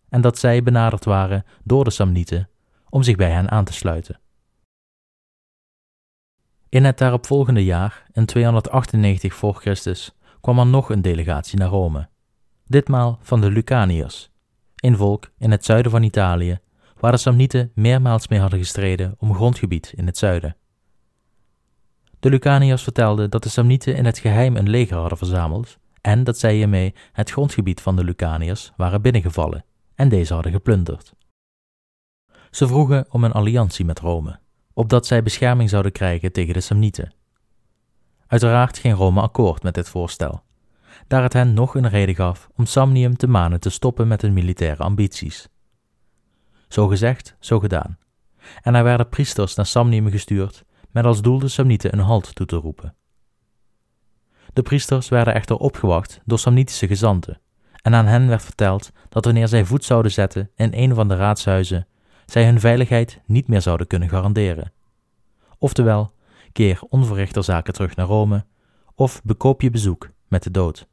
en 0.08 0.20
dat 0.20 0.38
zij 0.38 0.62
benaderd 0.62 1.04
waren 1.04 1.44
door 1.64 1.84
de 1.84 1.90
Samnieten 1.90 2.48
om 2.88 3.02
zich 3.02 3.16
bij 3.16 3.30
hen 3.30 3.50
aan 3.50 3.64
te 3.64 3.72
sluiten. 3.72 4.20
In 6.68 6.84
het 6.84 6.98
daaropvolgende 6.98 7.64
jaar, 7.64 8.06
in 8.12 8.26
298 8.26 9.34
voor 9.34 9.54
Christus, 9.54 10.16
kwam 10.40 10.58
er 10.58 10.66
nog 10.66 10.90
een 10.90 11.02
delegatie 11.02 11.58
naar 11.58 11.68
Rome, 11.68 12.08
ditmaal 12.66 13.18
van 13.22 13.40
de 13.40 13.50
Lucaniërs, 13.50 14.30
een 14.76 14.96
volk 14.96 15.30
in 15.38 15.50
het 15.50 15.64
zuiden 15.64 15.90
van 15.90 16.02
Italië, 16.02 16.58
waar 17.00 17.12
de 17.12 17.18
Samnieten 17.18 17.72
meermaals 17.74 18.28
mee 18.28 18.40
hadden 18.40 18.58
gestreden 18.58 19.14
om 19.18 19.34
grondgebied 19.34 19.92
in 19.96 20.06
het 20.06 20.18
zuiden. 20.18 20.56
De 22.22 22.30
Lucaniërs 22.30 22.82
vertelden 22.82 23.30
dat 23.30 23.42
de 23.42 23.48
Samnieten 23.48 23.96
in 23.96 24.04
het 24.04 24.18
geheim 24.18 24.56
een 24.56 24.68
leger 24.68 24.96
hadden 24.96 25.18
verzameld 25.18 25.78
en 26.00 26.24
dat 26.24 26.38
zij 26.38 26.54
hiermee 26.54 26.94
het 27.12 27.30
grondgebied 27.30 27.80
van 27.80 27.96
de 27.96 28.04
Lucaniërs 28.04 28.72
waren 28.76 29.02
binnengevallen 29.02 29.64
en 29.94 30.08
deze 30.08 30.34
hadden 30.34 30.52
geplunderd. 30.52 31.12
Ze 32.50 32.66
vroegen 32.66 33.06
om 33.08 33.24
een 33.24 33.32
alliantie 33.32 33.84
met 33.84 33.98
Rome, 33.98 34.38
opdat 34.72 35.06
zij 35.06 35.22
bescherming 35.22 35.70
zouden 35.70 35.92
krijgen 35.92 36.32
tegen 36.32 36.54
de 36.54 36.60
Samnieten. 36.60 37.12
Uiteraard 38.26 38.78
ging 38.78 38.96
Rome 38.96 39.20
akkoord 39.20 39.62
met 39.62 39.74
dit 39.74 39.88
voorstel, 39.88 40.42
daar 41.06 41.22
het 41.22 41.32
hen 41.32 41.54
nog 41.54 41.74
een 41.74 41.88
reden 41.88 42.14
gaf 42.14 42.48
om 42.56 42.66
Samnium 42.66 43.16
te 43.16 43.26
manen 43.26 43.60
te 43.60 43.70
stoppen 43.70 44.08
met 44.08 44.22
hun 44.22 44.32
militaire 44.32 44.82
ambities. 44.82 45.48
Zo 46.68 46.86
gezegd, 46.86 47.36
zo 47.40 47.58
gedaan. 47.60 47.98
En 48.62 48.74
er 48.74 48.84
werden 48.84 49.08
priesters 49.08 49.54
naar 49.54 49.66
Samnium 49.66 50.10
gestuurd 50.10 50.64
met 50.92 51.04
als 51.04 51.22
doel 51.22 51.38
de 51.38 51.48
Samnieten 51.48 51.92
een 51.92 52.04
halt 52.04 52.34
toe 52.34 52.46
te 52.46 52.56
roepen. 52.56 52.94
De 54.52 54.62
priesters 54.62 55.08
werden 55.08 55.34
echter 55.34 55.56
opgewacht 55.56 56.20
door 56.24 56.38
Samnitische 56.38 56.86
gezanten, 56.86 57.40
en 57.82 57.94
aan 57.94 58.06
hen 58.06 58.28
werd 58.28 58.42
verteld 58.42 58.90
dat 59.08 59.24
wanneer 59.24 59.48
zij 59.48 59.64
voet 59.64 59.84
zouden 59.84 60.12
zetten 60.12 60.50
in 60.56 60.70
een 60.74 60.94
van 60.94 61.08
de 61.08 61.16
raadshuizen, 61.16 61.86
zij 62.26 62.44
hun 62.44 62.60
veiligheid 62.60 63.20
niet 63.26 63.48
meer 63.48 63.62
zouden 63.62 63.86
kunnen 63.86 64.08
garanderen. 64.08 64.72
Oftewel, 65.58 66.12
keer 66.52 66.80
onverrichter 66.88 67.44
zaken 67.44 67.72
terug 67.72 67.96
naar 67.96 68.06
Rome, 68.06 68.44
of 68.94 69.22
bekoop 69.24 69.60
je 69.60 69.70
bezoek 69.70 70.10
met 70.28 70.42
de 70.42 70.50
dood. 70.50 70.88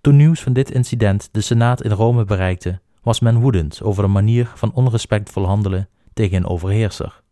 Toen 0.00 0.16
nieuws 0.16 0.40
van 0.40 0.52
dit 0.52 0.70
incident 0.70 1.28
de 1.32 1.40
Senaat 1.40 1.82
in 1.82 1.90
Rome 1.90 2.24
bereikte, 2.24 2.80
was 3.02 3.20
men 3.20 3.40
woedend 3.40 3.82
over 3.82 4.02
de 4.02 4.08
manier 4.08 4.52
van 4.54 4.72
onrespectvol 4.72 5.46
handelen 5.46 5.88
tegen 6.12 6.36
een 6.36 6.46
overheerser. 6.46 7.22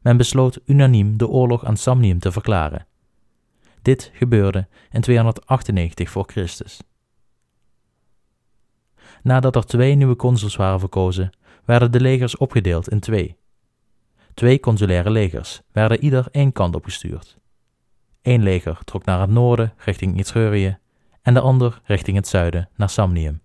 Men 0.00 0.16
besloot 0.16 0.60
unaniem 0.64 1.16
de 1.16 1.28
oorlog 1.28 1.64
aan 1.64 1.76
Samnium 1.76 2.18
te 2.18 2.32
verklaren. 2.32 2.86
Dit 3.82 4.10
gebeurde 4.14 4.68
in 4.90 5.00
298 5.00 6.10
voor 6.10 6.24
Christus. 6.26 6.80
Nadat 9.22 9.56
er 9.56 9.66
twee 9.66 9.94
nieuwe 9.94 10.16
consuls 10.16 10.56
waren 10.56 10.80
verkozen, 10.80 11.30
werden 11.64 11.92
de 11.92 12.00
legers 12.00 12.36
opgedeeld 12.36 12.88
in 12.88 13.00
twee. 13.00 13.36
Twee 14.34 14.60
consulaire 14.60 15.10
legers 15.10 15.60
werden 15.72 16.04
ieder 16.04 16.26
één 16.30 16.52
kant 16.52 16.74
opgestuurd. 16.74 17.38
Eén 18.22 18.42
leger 18.42 18.78
trok 18.84 19.04
naar 19.04 19.20
het 19.20 19.30
noorden 19.30 19.72
richting 19.76 20.18
Etrurië 20.18 20.78
en 21.22 21.34
de 21.34 21.40
ander 21.40 21.80
richting 21.84 22.16
het 22.16 22.28
zuiden 22.28 22.68
naar 22.76 22.90
Samnium. 22.90 23.40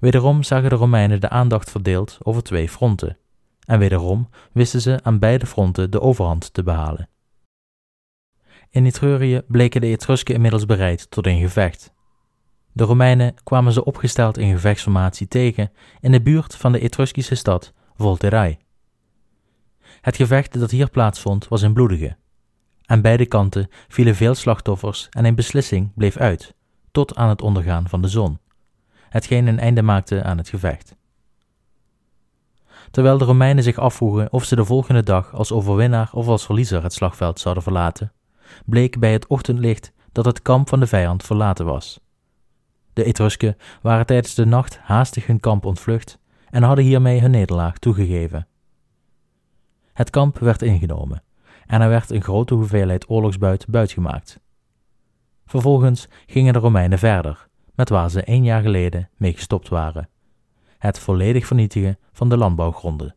Wederom 0.00 0.42
zagen 0.42 0.70
de 0.70 0.76
Romeinen 0.76 1.20
de 1.20 1.28
aandacht 1.28 1.70
verdeeld 1.70 2.18
over 2.22 2.42
twee 2.42 2.68
fronten, 2.68 3.18
en 3.64 3.78
wederom 3.78 4.28
wisten 4.52 4.80
ze 4.80 4.98
aan 5.02 5.18
beide 5.18 5.46
fronten 5.46 5.90
de 5.90 6.00
overhand 6.00 6.52
te 6.54 6.62
behalen. 6.62 7.08
In 8.70 8.84
Etrurië 8.84 9.42
bleken 9.48 9.80
de 9.80 9.86
Etrusken 9.86 10.34
inmiddels 10.34 10.66
bereid 10.66 11.10
tot 11.10 11.26
een 11.26 11.40
gevecht. 11.40 11.92
De 12.72 12.84
Romeinen 12.84 13.34
kwamen 13.44 13.72
ze 13.72 13.84
opgesteld 13.84 14.38
in 14.38 14.52
gevechtsformatie 14.52 15.28
tegen 15.28 15.72
in 16.00 16.12
de 16.12 16.22
buurt 16.22 16.56
van 16.56 16.72
de 16.72 16.80
Etruskische 16.80 17.34
stad 17.34 17.72
Volterrae. 17.96 18.58
Het 20.00 20.16
gevecht 20.16 20.60
dat 20.60 20.70
hier 20.70 20.90
plaatsvond 20.90 21.48
was 21.48 21.62
een 21.62 21.72
bloedige. 21.72 22.16
Aan 22.84 23.00
beide 23.00 23.26
kanten 23.26 23.68
vielen 23.88 24.14
veel 24.14 24.34
slachtoffers 24.34 25.08
en 25.10 25.24
een 25.24 25.34
beslissing 25.34 25.92
bleef 25.94 26.16
uit, 26.16 26.54
tot 26.90 27.16
aan 27.16 27.28
het 27.28 27.42
ondergaan 27.42 27.88
van 27.88 28.02
de 28.02 28.08
zon, 28.08 28.38
hetgeen 29.08 29.46
een 29.46 29.58
einde 29.58 29.82
maakte 29.82 30.22
aan 30.22 30.38
het 30.38 30.48
gevecht. 30.48 30.96
Terwijl 32.94 33.18
de 33.18 33.24
Romeinen 33.24 33.62
zich 33.62 33.78
afvroegen 33.78 34.32
of 34.32 34.44
ze 34.44 34.56
de 34.56 34.64
volgende 34.64 35.02
dag 35.02 35.34
als 35.34 35.52
overwinnaar 35.52 36.10
of 36.12 36.28
als 36.28 36.44
verliezer 36.44 36.82
het 36.82 36.92
slagveld 36.92 37.40
zouden 37.40 37.62
verlaten, 37.62 38.12
bleek 38.64 38.98
bij 38.98 39.12
het 39.12 39.26
ochtendlicht 39.26 39.92
dat 40.12 40.24
het 40.24 40.42
kamp 40.42 40.68
van 40.68 40.80
de 40.80 40.86
vijand 40.86 41.22
verlaten 41.22 41.66
was. 41.66 42.00
De 42.92 43.04
Etrusken 43.04 43.56
waren 43.82 44.06
tijdens 44.06 44.34
de 44.34 44.46
nacht 44.46 44.78
haastig 44.78 45.26
hun 45.26 45.40
kamp 45.40 45.64
ontvlucht 45.64 46.18
en 46.50 46.62
hadden 46.62 46.84
hiermee 46.84 47.20
hun 47.20 47.30
nederlaag 47.30 47.78
toegegeven. 47.78 48.46
Het 49.92 50.10
kamp 50.10 50.38
werd 50.38 50.62
ingenomen 50.62 51.22
en 51.66 51.80
er 51.80 51.88
werd 51.88 52.10
een 52.10 52.22
grote 52.22 52.54
hoeveelheid 52.54 53.10
oorlogsbuit 53.10 53.66
buitgemaakt. 53.68 54.40
Vervolgens 55.46 56.08
gingen 56.26 56.52
de 56.52 56.58
Romeinen 56.58 56.98
verder, 56.98 57.48
met 57.74 57.88
waar 57.88 58.10
ze 58.10 58.22
één 58.22 58.44
jaar 58.44 58.62
geleden 58.62 59.10
mee 59.16 59.32
gestopt 59.32 59.68
waren: 59.68 60.08
het 60.86 60.98
volledig 60.98 61.46
vernietigen 61.46 61.98
van 62.12 62.28
de 62.28 62.36
landbouwgronden. 62.36 63.14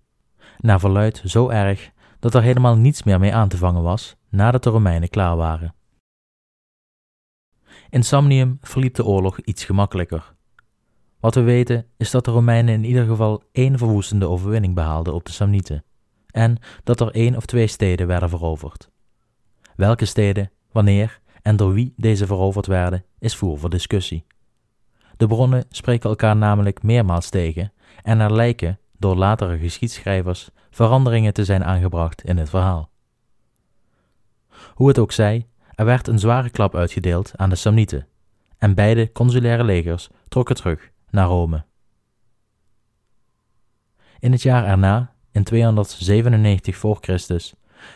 Naar 0.58 0.80
verluid 0.80 1.22
zo 1.26 1.50
erg 1.50 1.92
dat 2.20 2.34
er 2.34 2.42
helemaal 2.42 2.76
niets 2.76 3.04
meer 3.04 3.20
mee 3.20 3.34
aan 3.34 3.48
te 3.48 3.58
vangen 3.58 3.84
was 3.84 4.16
nadat 4.30 4.64
de 4.64 4.70
Romeinen 4.70 5.10
klaar 5.10 5.36
waren. 5.36 5.76
In 7.90 8.04
Samnium 8.04 8.58
verliep 8.62 8.96
de 8.96 9.06
oorlog 9.06 9.40
iets 9.40 9.66
gemakkelijker. 9.66 10.36
Wat 11.20 11.36
we 11.36 11.42
weten 11.42 11.86
is 11.98 12.12
dat 12.12 12.26
de 12.26 12.32
Romeinen 12.32 12.74
in 12.74 12.84
ieder 12.84 13.06
geval 13.06 13.44
één 13.52 13.78
verwoestende 13.78 14.28
overwinning 14.28 14.76
behaalden 14.76 15.14
op 15.14 15.26
de 15.26 15.32
Samnieten 15.32 15.84
en 16.32 16.58
dat 16.84 17.02
er 17.02 17.12
één 17.12 17.36
of 17.36 17.46
twee 17.46 17.68
steden 17.68 18.08
werden 18.08 18.30
veroverd. 18.30 18.90
Welke 19.76 20.06
steden, 20.06 20.52
wanneer 20.72 21.22
en 21.42 21.56
door 21.56 21.74
wie 21.74 21.94
deze 21.98 22.26
veroverd 22.26 22.66
werden, 22.66 23.06
is 23.20 23.36
voer 23.36 23.58
voor 23.58 23.70
discussie. 23.70 24.26
De 25.18 25.28
bronnen 25.28 25.66
spreken 25.70 26.10
elkaar 26.10 26.36
namelijk 26.36 26.84
meermaals 26.84 27.30
tegen 27.30 27.74
en 28.04 28.20
er 28.20 28.34
lijken, 28.34 28.80
door 28.98 29.16
latere 29.16 29.58
geschiedschrijvers, 29.58 30.50
veranderingen 30.70 31.34
te 31.34 31.46
zijn 31.46 31.64
aangebracht 31.64 32.24
in 32.24 32.38
het 32.38 32.50
verhaal. 32.50 32.90
Hoe 34.74 34.88
het 34.88 35.00
ook 35.00 35.12
zij, 35.12 35.48
er 35.76 35.86
werd 35.86 36.08
een 36.08 36.20
zware 36.20 36.50
klap 36.50 36.76
uitgedeeld 36.76 37.32
aan 37.36 37.50
de 37.50 37.56
Samnieten, 37.56 38.08
en 38.58 38.74
beide 38.74 39.12
consulaire 39.12 39.64
legers 39.64 40.10
trokken 40.28 40.56
terug 40.56 40.92
naar 41.10 41.28
Rome. 41.28 41.66
In 44.20 44.32
het 44.32 44.42
jaar 44.42 44.66
erna, 44.66 45.14
in 45.32 45.44
297 45.44 46.76
voor 46.76 46.98
Christus, 47.02 47.54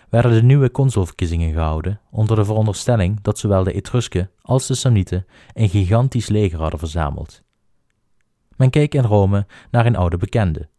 werden 0.09 0.31
de 0.31 0.43
nieuwe 0.43 0.71
consulverkiezingen 0.71 1.53
gehouden 1.53 1.99
onder 2.11 2.35
de 2.35 2.45
veronderstelling 2.45 3.21
dat 3.21 3.37
zowel 3.37 3.63
de 3.63 3.73
Etrusken 3.73 4.29
als 4.41 4.67
de 4.67 4.75
Samnieten 4.75 5.25
een 5.53 5.69
gigantisch 5.69 6.27
leger 6.27 6.59
hadden 6.59 6.79
verzameld. 6.79 7.43
Men 8.55 8.69
keek 8.69 8.93
in 8.93 9.03
Rome 9.03 9.45
naar 9.71 9.85
een 9.85 9.95
oude 9.95 10.17
bekende, 10.17 10.69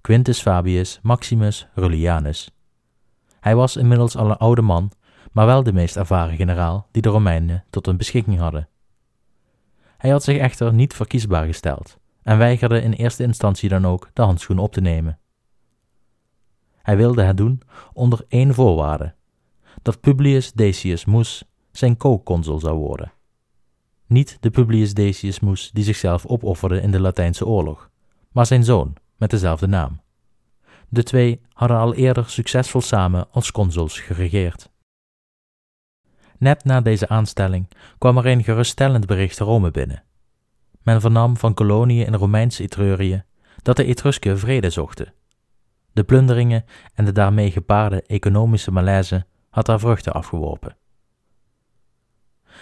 Quintus 0.00 0.40
Fabius 0.40 0.98
Maximus 1.02 1.68
Rullianus. 1.74 2.50
Hij 3.40 3.56
was 3.56 3.76
inmiddels 3.76 4.16
al 4.16 4.30
een 4.30 4.36
oude 4.36 4.62
man, 4.62 4.90
maar 5.32 5.46
wel 5.46 5.62
de 5.62 5.72
meest 5.72 5.96
ervaren 5.96 6.36
generaal 6.36 6.88
die 6.90 7.02
de 7.02 7.08
Romeinen 7.08 7.64
tot 7.70 7.86
hun 7.86 7.96
beschikking 7.96 8.38
hadden. 8.38 8.68
Hij 9.96 10.10
had 10.10 10.22
zich 10.22 10.38
echter 10.38 10.72
niet 10.72 10.94
verkiesbaar 10.94 11.46
gesteld 11.46 11.98
en 12.22 12.38
weigerde 12.38 12.82
in 12.82 12.92
eerste 12.92 13.22
instantie 13.22 13.68
dan 13.68 13.86
ook 13.86 14.10
de 14.12 14.22
handschoen 14.22 14.58
op 14.58 14.72
te 14.72 14.80
nemen. 14.80 15.18
Hij 16.88 16.96
wilde 16.96 17.22
het 17.22 17.36
doen 17.36 17.60
onder 17.92 18.24
één 18.28 18.54
voorwaarde: 18.54 19.14
dat 19.82 20.00
Publius 20.00 20.52
Decius 20.52 21.04
Mus 21.04 21.44
zijn 21.72 21.96
co-consul 21.96 22.58
zou 22.58 22.78
worden. 22.78 23.12
Niet 24.06 24.36
de 24.40 24.50
Publius 24.50 24.94
Decius 24.94 25.40
Mus 25.40 25.70
die 25.72 25.84
zichzelf 25.84 26.26
opofferde 26.26 26.80
in 26.80 26.90
de 26.90 27.00
Latijnse 27.00 27.46
oorlog, 27.46 27.90
maar 28.32 28.46
zijn 28.46 28.64
zoon 28.64 28.94
met 29.16 29.30
dezelfde 29.30 29.66
naam. 29.66 30.00
De 30.88 31.02
twee 31.02 31.40
hadden 31.52 31.76
al 31.78 31.94
eerder 31.94 32.30
succesvol 32.30 32.80
samen 32.80 33.26
als 33.30 33.52
consuls 33.52 34.00
geregeerd. 34.00 34.70
Net 36.38 36.64
na 36.64 36.80
deze 36.80 37.08
aanstelling 37.08 37.68
kwam 37.98 38.18
er 38.18 38.26
een 38.26 38.44
geruststellend 38.44 39.06
bericht 39.06 39.38
Rome 39.38 39.70
binnen. 39.70 40.02
Men 40.82 41.00
vernam 41.00 41.36
van 41.36 41.54
koloniën 41.54 42.06
in 42.06 42.14
Romeinse 42.14 42.62
Etrurië 42.62 43.24
dat 43.62 43.76
de 43.76 43.84
Etrusken 43.84 44.38
vrede 44.38 44.70
zochten. 44.70 45.12
De 45.92 46.04
plunderingen 46.04 46.64
en 46.94 47.04
de 47.04 47.12
daarmee 47.12 47.50
gepaarde 47.50 48.02
economische 48.02 48.70
malaise 48.70 49.26
had 49.50 49.66
haar 49.66 49.80
vruchten 49.80 50.12
afgeworpen. 50.12 50.76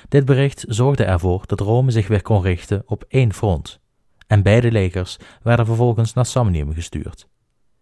Dit 0.09 0.25
bericht 0.25 0.65
zorgde 0.69 1.05
ervoor 1.05 1.43
dat 1.47 1.61
Rome 1.61 1.91
zich 1.91 2.09
weer 2.09 2.23
kon 2.23 2.43
richten 2.43 2.83
op 2.87 3.05
één 3.09 3.33
front, 3.33 3.81
en 4.27 4.43
beide 4.43 4.73
legers 4.73 5.19
werden 5.43 5.67
vervolgens 5.67 6.13
naar 6.13 6.27
Samnium 6.27 6.75
gestuurd, 6.75 7.29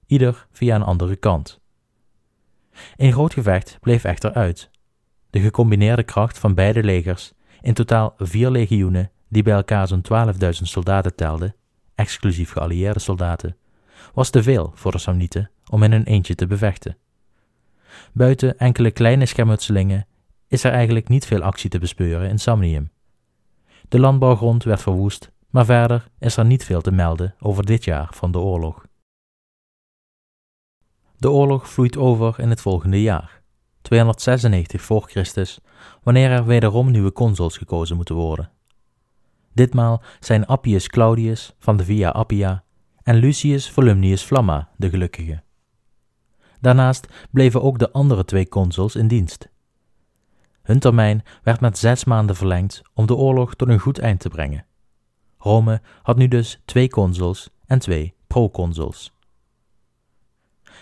ieder 0.06 0.46
via 0.52 0.74
een 0.74 0.82
andere 0.82 1.16
kant. 1.16 1.60
Een 2.96 3.12
groot 3.12 3.32
gevecht 3.32 3.78
bleef 3.80 4.04
echter 4.04 4.32
uit 4.32 4.70
de 5.30 5.40
gecombineerde 5.40 6.02
kracht 6.02 6.38
van 6.38 6.54
beide 6.54 6.82
legers, 6.82 7.32
in 7.60 7.74
totaal 7.74 8.14
vier 8.16 8.50
legioenen 8.50 9.10
die 9.28 9.42
bij 9.42 9.54
elkaar 9.54 9.88
zo'n 9.88 10.04
12.000 10.12 10.48
soldaten 10.50 11.14
telden, 11.14 11.54
exclusief 11.94 12.52
geallieerde 12.52 13.00
soldaten, 13.00 13.56
was 14.14 14.30
te 14.30 14.42
veel 14.42 14.72
voor 14.74 14.92
de 14.92 14.98
Samnieten 14.98 15.50
om 15.70 15.82
in 15.82 15.92
hun 15.92 16.04
eentje 16.04 16.34
te 16.34 16.46
bevechten. 16.46 16.96
Buiten 18.12 18.58
enkele 18.58 18.90
kleine 18.90 19.26
schermutselingen 19.26 20.06
is 20.48 20.64
er 20.64 20.72
eigenlijk 20.72 21.08
niet 21.08 21.26
veel 21.26 21.42
actie 21.42 21.70
te 21.70 21.78
bespeuren 21.78 22.28
in 22.28 22.38
Samnium. 22.38 22.90
De 23.88 23.98
landbouwgrond 23.98 24.64
werd 24.64 24.82
verwoest, 24.82 25.30
maar 25.50 25.64
verder 25.64 26.08
is 26.18 26.36
er 26.36 26.44
niet 26.44 26.64
veel 26.64 26.80
te 26.80 26.92
melden 26.92 27.34
over 27.40 27.66
dit 27.66 27.84
jaar 27.84 28.08
van 28.10 28.32
de 28.32 28.38
oorlog. 28.38 28.86
De 31.16 31.30
oorlog 31.30 31.68
vloeit 31.68 31.96
over 31.96 32.40
in 32.40 32.50
het 32.50 32.60
volgende 32.60 33.02
jaar. 33.02 33.42
296 33.82 34.82
voor 34.82 35.02
Christus, 35.02 35.60
wanneer 36.02 36.30
er 36.30 36.44
wederom 36.44 36.90
nieuwe 36.90 37.12
consuls 37.12 37.56
gekozen 37.56 37.96
moeten 37.96 38.14
worden. 38.14 38.50
Ditmaal 39.52 40.02
zijn 40.20 40.46
Appius 40.46 40.88
Claudius 40.88 41.54
van 41.58 41.76
de 41.76 41.84
Via 41.84 42.10
Appia 42.10 42.64
en 43.04 43.16
Lucius 43.16 43.70
Volumnius 43.70 44.22
Flamma 44.22 44.68
de 44.76 44.90
gelukkige. 44.90 45.42
Daarnaast 46.60 47.06
bleven 47.30 47.62
ook 47.62 47.78
de 47.78 47.92
andere 47.92 48.24
twee 48.24 48.48
consuls 48.48 48.96
in 48.96 49.08
dienst. 49.08 49.48
Hun 50.62 50.78
termijn 50.78 51.22
werd 51.42 51.60
met 51.60 51.78
zes 51.78 52.04
maanden 52.04 52.36
verlengd 52.36 52.82
om 52.94 53.06
de 53.06 53.14
oorlog 53.14 53.54
tot 53.54 53.68
een 53.68 53.78
goed 53.78 53.98
eind 53.98 54.20
te 54.20 54.28
brengen. 54.28 54.66
Rome 55.38 55.80
had 56.02 56.16
nu 56.16 56.28
dus 56.28 56.62
twee 56.64 56.88
consuls 56.88 57.50
en 57.66 57.78
twee 57.78 58.14
proconsuls. 58.26 59.12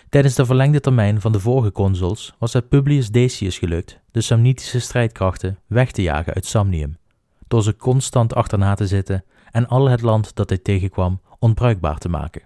Tijdens 0.09 0.35
de 0.35 0.45
verlengde 0.45 0.79
termijn 0.79 1.21
van 1.21 1.31
de 1.31 1.39
vorige 1.39 1.71
consuls 1.71 2.35
was 2.39 2.53
het 2.53 2.69
Publius 2.69 3.09
Decius 3.09 3.57
gelukt 3.57 3.99
de 4.11 4.21
Samnitische 4.21 4.79
strijdkrachten 4.79 5.59
weg 5.67 5.91
te 5.91 6.01
jagen 6.01 6.33
uit 6.33 6.45
Samnium, 6.45 6.97
door 7.53 7.63
ze 7.63 7.75
constant 7.75 8.35
achterna 8.35 8.73
te 8.75 8.87
zitten 8.87 9.23
en 9.51 9.67
al 9.67 9.89
het 9.89 10.01
land 10.01 10.35
dat 10.35 10.49
hij 10.49 10.57
tegenkwam 10.57 11.21
onbruikbaar 11.39 11.97
te 11.97 12.09
maken. 12.09 12.41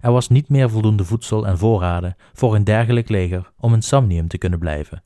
Er 0.00 0.12
was 0.12 0.28
niet 0.28 0.48
meer 0.48 0.70
voldoende 0.70 1.04
voedsel 1.04 1.46
en 1.46 1.58
voorraden 1.58 2.16
voor 2.32 2.54
een 2.54 2.64
dergelijk 2.64 3.08
leger 3.08 3.52
om 3.58 3.74
in 3.74 3.82
Samnium 3.82 4.28
te 4.28 4.38
kunnen 4.38 4.58
blijven. 4.58 5.02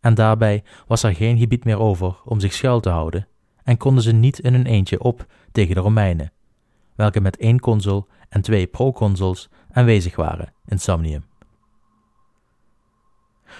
En 0.00 0.14
daarbij 0.14 0.64
was 0.86 1.02
er 1.02 1.14
geen 1.14 1.38
gebied 1.38 1.64
meer 1.64 1.78
over 1.78 2.16
om 2.24 2.40
zich 2.40 2.52
schuil 2.52 2.80
te 2.80 2.88
houden 2.88 3.28
en 3.62 3.76
konden 3.76 4.02
ze 4.02 4.12
niet 4.12 4.38
in 4.38 4.52
hun 4.52 4.66
eentje 4.66 5.00
op 5.00 5.26
tegen 5.52 5.74
de 5.74 5.80
Romeinen, 5.80 6.32
welke 6.94 7.20
met 7.20 7.36
één 7.36 7.60
consul 7.60 8.08
en 8.28 8.42
twee 8.42 8.66
proconsuls 8.66 9.48
aanwezig 9.72 10.16
waren 10.16 10.52
in 10.66 10.78
Samnium. 10.78 11.24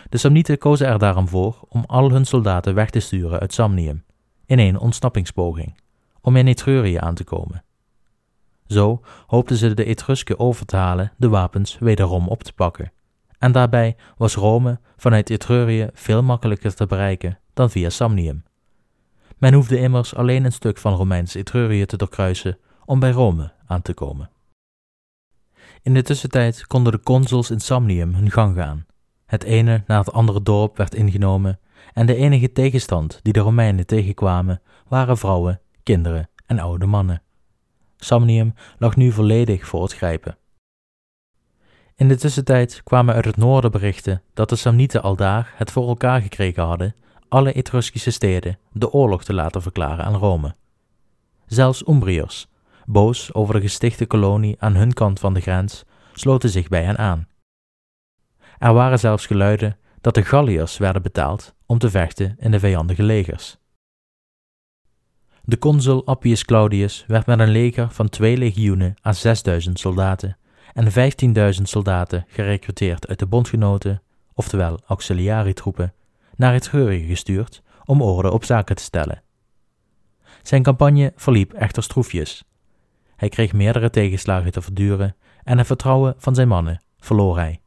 De 0.09 0.19
Samnieten 0.19 0.59
kozen 0.59 0.87
er 0.87 0.99
daarom 0.99 1.29
voor 1.29 1.65
om 1.69 1.85
al 1.87 2.11
hun 2.11 2.25
soldaten 2.25 2.75
weg 2.75 2.91
te 2.91 3.01
sturen 3.01 3.41
uit 3.41 3.53
Samnium, 3.53 4.05
in 4.53 4.59
een 4.59 4.79
ontsnappingspoging, 4.79 5.79
om 6.21 6.37
in 6.37 6.47
Etrurië 6.47 6.97
aan 6.97 7.15
te 7.15 7.25
komen. 7.25 7.65
Zo 8.67 9.01
hoopten 9.27 9.57
ze 9.57 9.75
de 9.75 9.85
Etrusken 9.85 10.39
over 10.39 10.67
te 10.67 10.77
halen 10.77 11.13
de 11.17 11.29
wapens 11.29 11.79
wederom 11.79 12.29
op 12.29 12.43
te 12.43 12.53
pakken, 12.53 12.93
en 13.39 13.53
daarbij 13.53 13.97
was 14.17 14.35
Rome 14.35 14.81
vanuit 14.97 15.31
Etrurië 15.31 15.89
veel 15.93 16.23
makkelijker 16.23 16.75
te 16.75 16.87
bereiken 16.87 17.39
dan 17.55 17.71
via 17.71 17.91
Samnium. 17.91 18.45
Men 19.39 19.55
hoefde 19.55 19.79
immers 19.79 20.15
alleen 20.15 20.45
een 20.45 20.53
stuk 20.53 20.79
van 20.79 20.95
Romeins 20.95 21.35
Etrurië 21.35 21.87
te 21.87 21.97
doorkruisen 21.97 22.59
om 22.85 23.01
bij 23.01 23.11
Rome 23.11 23.53
aan 23.67 23.83
te 23.83 23.95
komen. 23.95 24.31
In 25.83 25.95
de 25.95 26.03
tussentijd 26.03 26.67
konden 26.67 26.93
de 26.93 27.01
consuls 27.01 27.51
in 27.51 27.61
Samnium 27.61 28.15
hun 28.15 28.31
gang 28.31 28.57
gaan. 28.57 28.87
Het 29.27 29.43
ene 29.43 29.83
na 29.87 29.99
het 29.99 30.13
andere 30.13 30.43
dorp 30.43 30.77
werd 30.77 30.95
ingenomen 30.95 31.59
en 31.93 32.07
de 32.07 32.15
enige 32.15 32.53
tegenstand 32.53 33.21
die 33.23 33.33
de 33.33 33.41
Romeinen 33.41 33.87
tegenkwamen 33.87 34.63
waren 34.89 35.19
vrouwen, 35.19 35.61
kinderen 35.83 36.31
en 36.47 36.59
oude 36.59 36.87
mannen. 36.87 37.23
Samnium 37.97 38.55
lag 38.79 38.97
nu 38.97 39.13
volledig 39.13 39.67
voor 39.67 39.83
het 39.83 39.95
grijpen. 39.95 40.37
In 41.95 42.09
de 42.09 42.17
tussentijd 42.17 42.83
kwamen 42.85 43.15
uit 43.15 43.25
het 43.25 43.37
noorden 43.37 43.71
berichten 43.71 44.23
dat 44.35 44.49
de 44.49 44.57
Samnieten 44.57 45.03
aldaar 45.03 45.53
het 45.57 45.71
voor 45.71 45.89
elkaar 45.89 46.21
gekregen 46.21 46.63
hadden 46.63 46.95
alle 47.29 47.53
Etruskische 47.53 48.11
steden 48.11 48.59
de 48.73 48.91
oorlog 48.91 49.25
te 49.25 49.35
laten 49.35 49.63
verklaren 49.63 50.05
aan 50.05 50.15
Rome. 50.15 50.55
Zelfs 51.47 51.87
Umbriërs, 51.89 52.49
boos 52.87 53.35
over 53.35 53.55
de 53.55 53.61
gestichte 53.61 54.07
kolonie 54.07 54.57
aan 54.59 54.75
hun 54.75 54.93
kant 54.93 55.21
van 55.21 55.35
de 55.35 55.41
grens, 55.41 55.85
sloten 56.13 56.49
zich 56.49 56.69
bij 56.69 56.83
hen 56.83 56.99
aan. 56.99 57.29
Er 58.59 58.73
waren 58.73 58.99
zelfs 58.99 59.27
geluiden 59.27 59.79
dat 60.03 60.15
de 60.15 60.25
Galliërs 60.25 60.79
werden 60.79 61.03
betaald 61.03 61.55
om 61.67 61.79
te 61.79 61.91
vechten 61.91 62.37
in 62.39 62.51
de 62.51 62.59
vijandige 62.59 63.03
legers. 63.03 63.57
De 65.45 65.59
consul 65.59 66.07
Appius 66.07 66.45
Claudius 66.45 67.05
werd 67.07 67.27
met 67.27 67.39
een 67.39 67.49
leger 67.49 67.91
van 67.91 68.09
twee 68.09 68.37
legioenen 68.37 68.95
aan 69.01 69.15
6000 69.15 69.79
soldaten 69.79 70.37
en 70.73 71.13
15.000 71.57 71.63
soldaten 71.63 72.25
gerekruteerd 72.29 73.09
uit 73.09 73.19
de 73.19 73.27
bondgenoten, 73.27 74.03
oftewel 74.35 74.81
auxiliarietroepen, 74.87 75.95
naar 76.37 76.53
het 76.53 76.67
Geurige 76.67 77.07
gestuurd 77.07 77.63
om 77.85 78.03
orde 78.03 78.31
op 78.31 78.45
zaken 78.45 78.77
te 78.77 78.83
stellen. 78.83 79.23
Zijn 80.43 80.63
campagne 80.63 81.13
verliep 81.17 81.53
echter 81.53 81.83
stroefjes 81.83 82.45
hij 83.23 83.31
kreeg 83.31 83.53
meerdere 83.53 83.91
tegenslagen 83.91 84.53
te 84.53 84.63
verduren 84.63 85.17
en 85.45 85.59
het 85.59 85.67
vertrouwen 85.67 86.15
van 86.19 86.35
zijn 86.35 86.49
mannen 86.49 86.83
verloor 86.99 87.37
hij. 87.37 87.62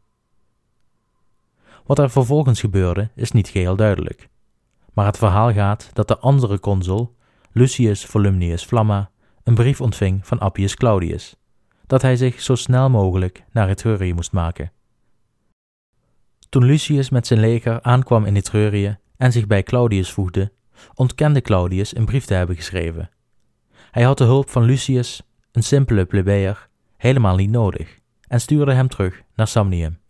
Wat 1.85 1.99
er 1.99 2.09
vervolgens 2.09 2.59
gebeurde 2.59 3.09
is 3.15 3.31
niet 3.31 3.47
geheel 3.47 3.75
duidelijk. 3.75 4.29
Maar 4.93 5.05
het 5.05 5.17
verhaal 5.17 5.53
gaat 5.53 5.89
dat 5.93 6.07
de 6.07 6.17
andere 6.17 6.59
consul, 6.59 7.15
Lucius 7.51 8.05
Volumnius 8.05 8.63
Flamma, 8.63 9.09
een 9.43 9.55
brief 9.55 9.81
ontving 9.81 10.27
van 10.27 10.39
Appius 10.39 10.75
Claudius, 10.75 11.35
dat 11.87 12.01
hij 12.01 12.15
zich 12.15 12.41
zo 12.41 12.55
snel 12.55 12.89
mogelijk 12.89 13.43
naar 13.51 13.69
Etrurië 13.69 14.13
moest 14.13 14.31
maken. 14.31 14.71
Toen 16.49 16.63
Lucius 16.63 17.09
met 17.09 17.27
zijn 17.27 17.39
leger 17.39 17.81
aankwam 17.81 18.25
in 18.25 18.35
Etrurië 18.35 18.97
en 19.17 19.31
zich 19.31 19.47
bij 19.47 19.63
Claudius 19.63 20.11
voegde, 20.11 20.51
ontkende 20.93 21.41
Claudius 21.41 21.95
een 21.95 22.05
brief 22.05 22.25
te 22.25 22.33
hebben 22.33 22.55
geschreven. 22.55 23.09
Hij 23.91 24.03
had 24.03 24.17
de 24.17 24.23
hulp 24.23 24.49
van 24.49 24.63
Lucius, 24.63 25.21
een 25.51 25.63
simpele 25.63 26.05
plebejer, 26.05 26.69
helemaal 26.97 27.35
niet 27.35 27.49
nodig 27.49 27.99
en 28.27 28.41
stuurde 28.41 28.73
hem 28.73 28.87
terug 28.87 29.21
naar 29.35 29.47
Samnium. 29.47 30.03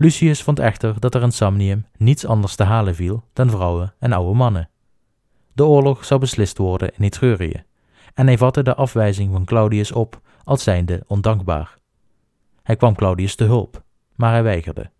Lucius 0.00 0.42
vond 0.42 0.58
echter 0.58 1.00
dat 1.00 1.14
er 1.14 1.22
in 1.22 1.32
Samnium 1.32 1.86
niets 1.96 2.26
anders 2.26 2.54
te 2.54 2.62
halen 2.62 2.94
viel 2.94 3.24
dan 3.32 3.50
vrouwen 3.50 3.94
en 3.98 4.12
oude 4.12 4.34
mannen. 4.34 4.70
De 5.52 5.64
oorlog 5.64 6.04
zou 6.04 6.20
beslist 6.20 6.58
worden 6.58 6.92
in 6.96 7.04
Etrurië, 7.04 7.64
en 8.14 8.26
hij 8.26 8.38
vatte 8.38 8.62
de 8.62 8.74
afwijzing 8.74 9.32
van 9.32 9.44
Claudius 9.44 9.92
op 9.92 10.20
als 10.44 10.62
zijnde 10.62 11.04
ondankbaar. 11.06 11.78
Hij 12.62 12.76
kwam 12.76 12.94
Claudius 12.94 13.34
te 13.34 13.44
hulp, 13.44 13.82
maar 14.14 14.30
hij 14.30 14.42
weigerde. 14.42 14.90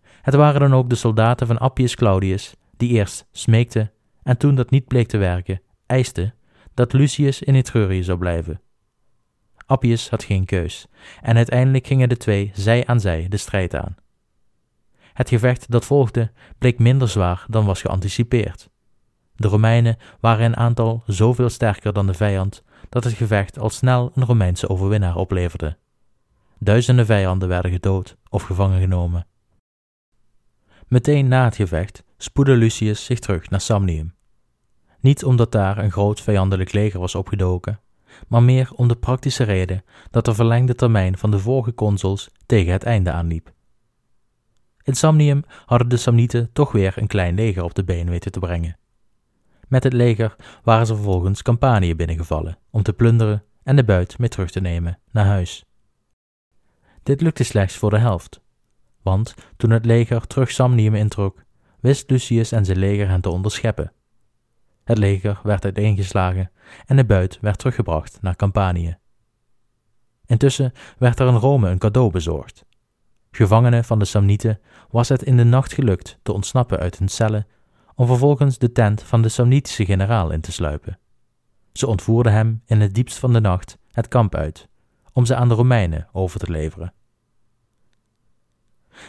Het 0.00 0.34
waren 0.34 0.60
dan 0.60 0.74
ook 0.74 0.88
de 0.88 0.94
soldaten 0.94 1.46
van 1.46 1.58
Appius 1.58 1.94
Claudius 1.94 2.54
die 2.76 2.90
eerst 2.90 3.26
smeekten 3.32 3.92
en 4.22 4.36
toen 4.36 4.54
dat 4.54 4.70
niet 4.70 4.86
bleek 4.86 5.08
te 5.08 5.18
werken, 5.18 5.62
eisten 5.86 6.34
dat 6.74 6.92
Lucius 6.92 7.42
in 7.42 7.54
Etrurië 7.54 8.02
zou 8.02 8.18
blijven. 8.18 8.60
Appius 9.70 10.10
had 10.10 10.24
geen 10.24 10.44
keus, 10.44 10.86
en 11.22 11.36
uiteindelijk 11.36 11.86
gingen 11.86 12.08
de 12.08 12.16
twee 12.16 12.50
zij 12.54 12.86
aan 12.86 13.00
zij 13.00 13.26
de 13.28 13.36
strijd 13.36 13.74
aan. 13.74 13.96
Het 15.12 15.28
gevecht 15.28 15.70
dat 15.70 15.84
volgde 15.84 16.30
bleek 16.58 16.78
minder 16.78 17.08
zwaar 17.08 17.44
dan 17.48 17.66
was 17.66 17.80
geanticipeerd. 17.80 18.70
De 19.36 19.48
Romeinen 19.48 19.96
waren 20.20 20.44
in 20.44 20.56
aantal 20.56 21.02
zoveel 21.06 21.48
sterker 21.48 21.92
dan 21.92 22.06
de 22.06 22.14
vijand 22.14 22.62
dat 22.88 23.04
het 23.04 23.12
gevecht 23.12 23.58
al 23.58 23.70
snel 23.70 24.10
een 24.14 24.24
Romeinse 24.24 24.68
overwinnaar 24.68 25.16
opleverde. 25.16 25.76
Duizenden 26.58 27.06
vijanden 27.06 27.48
werden 27.48 27.70
gedood 27.70 28.16
of 28.28 28.42
gevangen 28.42 28.80
genomen. 28.80 29.26
Meteen 30.88 31.28
na 31.28 31.44
het 31.44 31.56
gevecht 31.56 32.04
spoedde 32.16 32.56
Lucius 32.56 33.04
zich 33.04 33.18
terug 33.18 33.50
naar 33.50 33.60
Samnium. 33.60 34.14
Niet 35.00 35.24
omdat 35.24 35.52
daar 35.52 35.78
een 35.78 35.92
groot 35.92 36.20
vijandelijk 36.20 36.72
leger 36.72 37.00
was 37.00 37.14
opgedoken, 37.14 37.80
maar 38.28 38.42
meer 38.42 38.70
om 38.74 38.88
de 38.88 38.96
praktische 38.96 39.44
reden 39.44 39.84
dat 40.10 40.24
de 40.24 40.34
verlengde 40.34 40.74
termijn 40.74 41.18
van 41.18 41.30
de 41.30 41.38
vorige 41.38 41.74
consuls 41.74 42.30
tegen 42.46 42.72
het 42.72 42.82
einde 42.82 43.10
aanliep. 43.10 43.52
In 44.82 44.94
Samnium 44.94 45.44
hadden 45.66 45.88
de 45.88 45.96
Samnieten 45.96 46.52
toch 46.52 46.72
weer 46.72 46.92
een 46.96 47.06
klein 47.06 47.34
leger 47.34 47.62
op 47.62 47.74
de 47.74 47.84
been 47.84 48.10
weten 48.10 48.32
te 48.32 48.38
brengen. 48.38 48.78
Met 49.68 49.84
het 49.84 49.92
leger 49.92 50.36
waren 50.62 50.86
ze 50.86 50.94
vervolgens 50.94 51.42
Campanië 51.42 51.94
binnengevallen 51.94 52.58
om 52.70 52.82
te 52.82 52.92
plunderen 52.92 53.44
en 53.62 53.76
de 53.76 53.84
buit 53.84 54.18
mee 54.18 54.28
terug 54.28 54.50
te 54.50 54.60
nemen 54.60 54.98
naar 55.10 55.26
huis. 55.26 55.64
Dit 57.02 57.20
lukte 57.20 57.44
slechts 57.44 57.76
voor 57.76 57.90
de 57.90 57.98
helft, 57.98 58.40
want 59.02 59.34
toen 59.56 59.70
het 59.70 59.84
leger 59.84 60.26
terug 60.26 60.50
Samnium 60.50 60.94
introk, 60.94 61.42
wist 61.80 62.10
Lucius 62.10 62.52
en 62.52 62.64
zijn 62.64 62.78
leger 62.78 63.08
hen 63.08 63.20
te 63.20 63.30
onderscheppen. 63.30 63.92
Het 64.90 64.98
leger 64.98 65.40
werd 65.42 65.64
uiteengeslagen 65.64 66.50
en 66.86 66.96
de 66.96 67.04
buit 67.04 67.38
werd 67.40 67.58
teruggebracht 67.58 68.18
naar 68.20 68.36
Campanië. 68.36 68.96
Intussen 70.26 70.72
werd 70.98 71.20
er 71.20 71.28
in 71.28 71.34
Rome 71.34 71.68
een 71.68 71.78
cadeau 71.78 72.10
bezorgd. 72.10 72.64
Gevangenen 73.30 73.84
van 73.84 73.98
de 73.98 74.04
Samnieten 74.04 74.60
was 74.88 75.08
het 75.08 75.22
in 75.22 75.36
de 75.36 75.44
nacht 75.44 75.72
gelukt 75.72 76.18
te 76.22 76.32
ontsnappen 76.32 76.78
uit 76.78 76.98
hun 76.98 77.08
cellen 77.08 77.46
om 77.94 78.06
vervolgens 78.06 78.58
de 78.58 78.72
tent 78.72 79.02
van 79.02 79.22
de 79.22 79.28
Samnitische 79.28 79.84
generaal 79.84 80.30
in 80.30 80.40
te 80.40 80.52
sluipen. 80.52 80.98
Ze 81.72 81.86
ontvoerden 81.86 82.32
hem 82.32 82.62
in 82.66 82.80
het 82.80 82.94
diepst 82.94 83.18
van 83.18 83.32
de 83.32 83.40
nacht 83.40 83.78
het 83.90 84.08
kamp 84.08 84.34
uit, 84.34 84.68
om 85.12 85.24
ze 85.24 85.34
aan 85.34 85.48
de 85.48 85.54
Romeinen 85.54 86.08
over 86.12 86.40
te 86.40 86.50
leveren. 86.50 86.92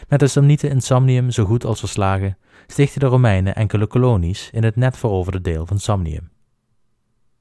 Met 0.08 0.20
de 0.20 0.26
Samnieten 0.26 0.70
in 0.70 0.80
Samnium 0.80 1.30
zo 1.30 1.44
goed 1.44 1.64
als 1.64 1.78
verslagen, 1.78 2.38
stichtten 2.66 3.00
de 3.00 3.06
Romeinen 3.06 3.54
enkele 3.54 3.86
kolonies 3.86 4.50
in 4.52 4.64
het 4.64 4.76
net 4.76 4.96
veroverde 4.96 5.40
deel 5.40 5.66
van 5.66 5.78
Samnium. 5.78 6.30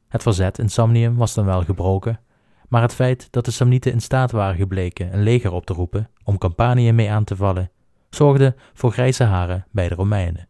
Het 0.08 0.22
verzet 0.22 0.60
in 0.60 0.70
Samnium 0.70 1.16
was 1.16 1.34
dan 1.34 1.46
wel 1.46 1.64
gebroken, 1.64 2.20
maar 2.68 2.82
het 2.82 2.94
feit 2.94 3.28
dat 3.32 3.46
de 3.46 3.52
Samnieten 3.52 3.92
in 3.92 4.02
staat 4.02 4.32
waren 4.32 4.56
gebleken 4.56 5.14
een 5.14 5.24
leger 5.24 5.52
op 5.52 5.66
te 5.66 5.74
roepen 5.74 6.10
om 6.24 6.38
Campanië 6.38 6.92
mee 6.92 7.12
aan 7.12 7.24
te 7.24 7.36
vallen, 7.36 7.72
zorgde 8.10 8.56
voor 8.74 8.92
grijze 8.92 9.24
haren 9.24 9.66
bij 9.72 9.90
de 9.90 9.96
Romeinen. 9.96 10.48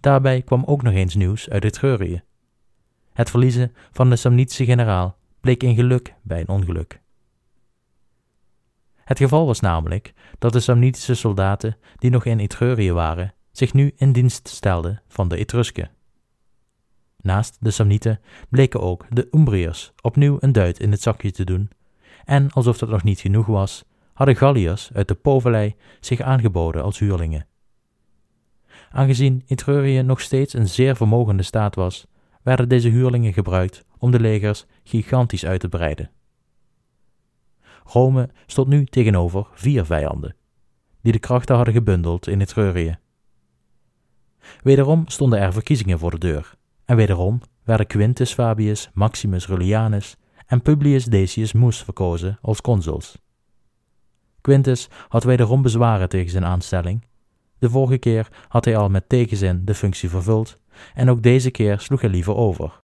Daarbij 0.00 0.42
kwam 0.42 0.64
ook 0.64 0.82
nog 0.82 0.92
eens 0.92 1.14
nieuws 1.14 1.50
uit 1.50 1.64
Etrurië. 1.64 2.22
Het 3.12 3.30
verliezen 3.30 3.72
van 3.92 4.10
de 4.10 4.16
Samnitische 4.16 4.64
generaal 4.64 5.16
bleek 5.40 5.62
een 5.62 5.74
geluk 5.74 6.14
bij 6.22 6.40
een 6.40 6.48
ongeluk. 6.48 6.99
Het 9.10 9.18
geval 9.18 9.46
was 9.46 9.60
namelijk 9.60 10.12
dat 10.38 10.52
de 10.52 10.60
Samnitische 10.60 11.14
soldaten 11.14 11.76
die 11.96 12.10
nog 12.10 12.24
in 12.24 12.38
Etrurië 12.38 12.92
waren, 12.92 13.34
zich 13.52 13.72
nu 13.72 13.92
in 13.96 14.12
dienst 14.12 14.48
stelden 14.48 15.02
van 15.08 15.28
de 15.28 15.36
Etrusken. 15.36 15.90
Naast 17.20 17.56
de 17.60 17.70
Samnieten 17.70 18.20
bleken 18.48 18.80
ook 18.80 19.06
de 19.08 19.28
Umbriërs 19.30 19.92
opnieuw 20.00 20.36
een 20.40 20.52
duit 20.52 20.80
in 20.80 20.90
het 20.90 21.02
zakje 21.02 21.30
te 21.30 21.44
doen, 21.44 21.70
en 22.24 22.50
alsof 22.50 22.78
dat 22.78 22.88
nog 22.88 23.02
niet 23.02 23.20
genoeg 23.20 23.46
was, 23.46 23.84
hadden 24.12 24.36
Galliërs 24.36 24.90
uit 24.92 25.08
de 25.08 25.14
Povellei 25.14 25.74
zich 26.00 26.20
aangeboden 26.20 26.82
als 26.82 26.98
huurlingen. 26.98 27.46
Aangezien 28.90 29.42
Etrurië 29.46 30.02
nog 30.02 30.20
steeds 30.20 30.54
een 30.54 30.68
zeer 30.68 30.96
vermogende 30.96 31.42
staat 31.42 31.74
was, 31.74 32.06
werden 32.42 32.68
deze 32.68 32.88
huurlingen 32.88 33.32
gebruikt 33.32 33.84
om 33.98 34.10
de 34.10 34.20
legers 34.20 34.66
gigantisch 34.84 35.46
uit 35.46 35.60
te 35.60 35.68
breiden. 35.68 36.10
Rome 37.92 38.28
stond 38.46 38.68
nu 38.68 38.84
tegenover 38.84 39.46
vier 39.52 39.84
vijanden, 39.84 40.36
die 41.02 41.12
de 41.12 41.18
krachten 41.18 41.56
hadden 41.56 41.74
gebundeld 41.74 42.26
in 42.28 42.40
Etrurië. 42.40 42.98
Wederom 44.62 45.04
stonden 45.06 45.38
er 45.38 45.52
verkiezingen 45.52 45.98
voor 45.98 46.10
de 46.10 46.18
deur, 46.18 46.54
en 46.84 46.96
wederom 46.96 47.40
werden 47.64 47.86
Quintus 47.86 48.32
Fabius 48.32 48.90
Maximus 48.92 49.46
Rullianus 49.46 50.16
en 50.46 50.62
Publius 50.62 51.04
Decius 51.04 51.52
Mus 51.52 51.82
verkozen 51.82 52.38
als 52.42 52.60
consuls. 52.60 53.18
Quintus 54.40 54.88
had 55.08 55.24
wederom 55.24 55.62
bezwaren 55.62 56.08
tegen 56.08 56.30
zijn 56.30 56.44
aanstelling. 56.44 57.04
De 57.58 57.70
vorige 57.70 57.98
keer 57.98 58.28
had 58.48 58.64
hij 58.64 58.76
al 58.76 58.88
met 58.88 59.08
tegenzin 59.08 59.64
de 59.64 59.74
functie 59.74 60.08
vervuld, 60.08 60.60
en 60.94 61.10
ook 61.10 61.22
deze 61.22 61.50
keer 61.50 61.80
sloeg 61.80 62.00
hij 62.00 62.10
liever 62.10 62.34
over. 62.34 62.80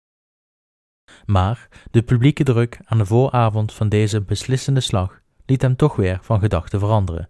Maar 1.25 1.67
de 1.91 2.01
publieke 2.01 2.43
druk 2.43 2.79
aan 2.83 2.97
de 2.97 3.05
vooravond 3.05 3.73
van 3.73 3.89
deze 3.89 4.21
beslissende 4.21 4.79
slag 4.79 5.21
liet 5.45 5.61
hem 5.61 5.75
toch 5.75 5.95
weer 5.95 6.19
van 6.21 6.39
gedachten 6.39 6.79
veranderen. 6.79 7.29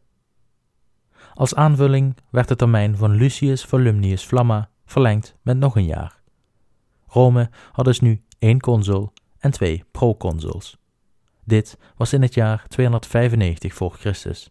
Als 1.33 1.55
aanvulling 1.55 2.17
werd 2.29 2.47
de 2.47 2.55
termijn 2.55 2.97
van 2.97 3.11
Lucius 3.11 3.65
Volumnius 3.65 4.23
Flamma 4.23 4.69
verlengd 4.85 5.35
met 5.41 5.57
nog 5.57 5.75
een 5.75 5.85
jaar. 5.85 6.21
Rome 7.07 7.49
had 7.71 7.85
dus 7.85 7.99
nu 7.99 8.23
één 8.39 8.59
consul 8.59 9.13
en 9.39 9.51
twee 9.51 9.85
proconsuls. 9.91 10.77
Dit 11.43 11.77
was 11.95 12.13
in 12.13 12.21
het 12.21 12.33
jaar 12.33 12.67
295 12.67 13.73
voor 13.73 13.93
Christus. 13.93 14.49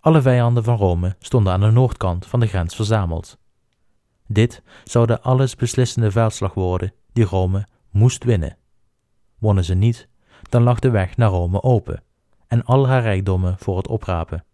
Alle 0.00 0.22
vijanden 0.22 0.64
van 0.64 0.76
Rome 0.76 1.16
stonden 1.18 1.52
aan 1.52 1.60
de 1.60 1.70
noordkant 1.70 2.26
van 2.26 2.40
de 2.40 2.46
grens 2.46 2.76
verzameld. 2.76 3.38
Dit 4.26 4.62
zou 4.84 5.06
de 5.06 5.20
alles 5.20 5.56
beslissende 5.56 6.10
veldslag 6.10 6.54
worden 6.54 6.92
die 7.12 7.24
Rome 7.24 7.66
moest 7.90 8.24
winnen. 8.24 8.56
Wonnen 9.38 9.64
ze 9.64 9.74
niet, 9.74 10.08
dan 10.48 10.62
lag 10.62 10.78
de 10.78 10.90
weg 10.90 11.16
naar 11.16 11.30
Rome 11.30 11.62
open 11.62 12.02
en 12.46 12.64
al 12.64 12.88
haar 12.88 13.02
rijkdommen 13.02 13.58
voor 13.58 13.76
het 13.76 13.88
oprapen. 13.88 14.44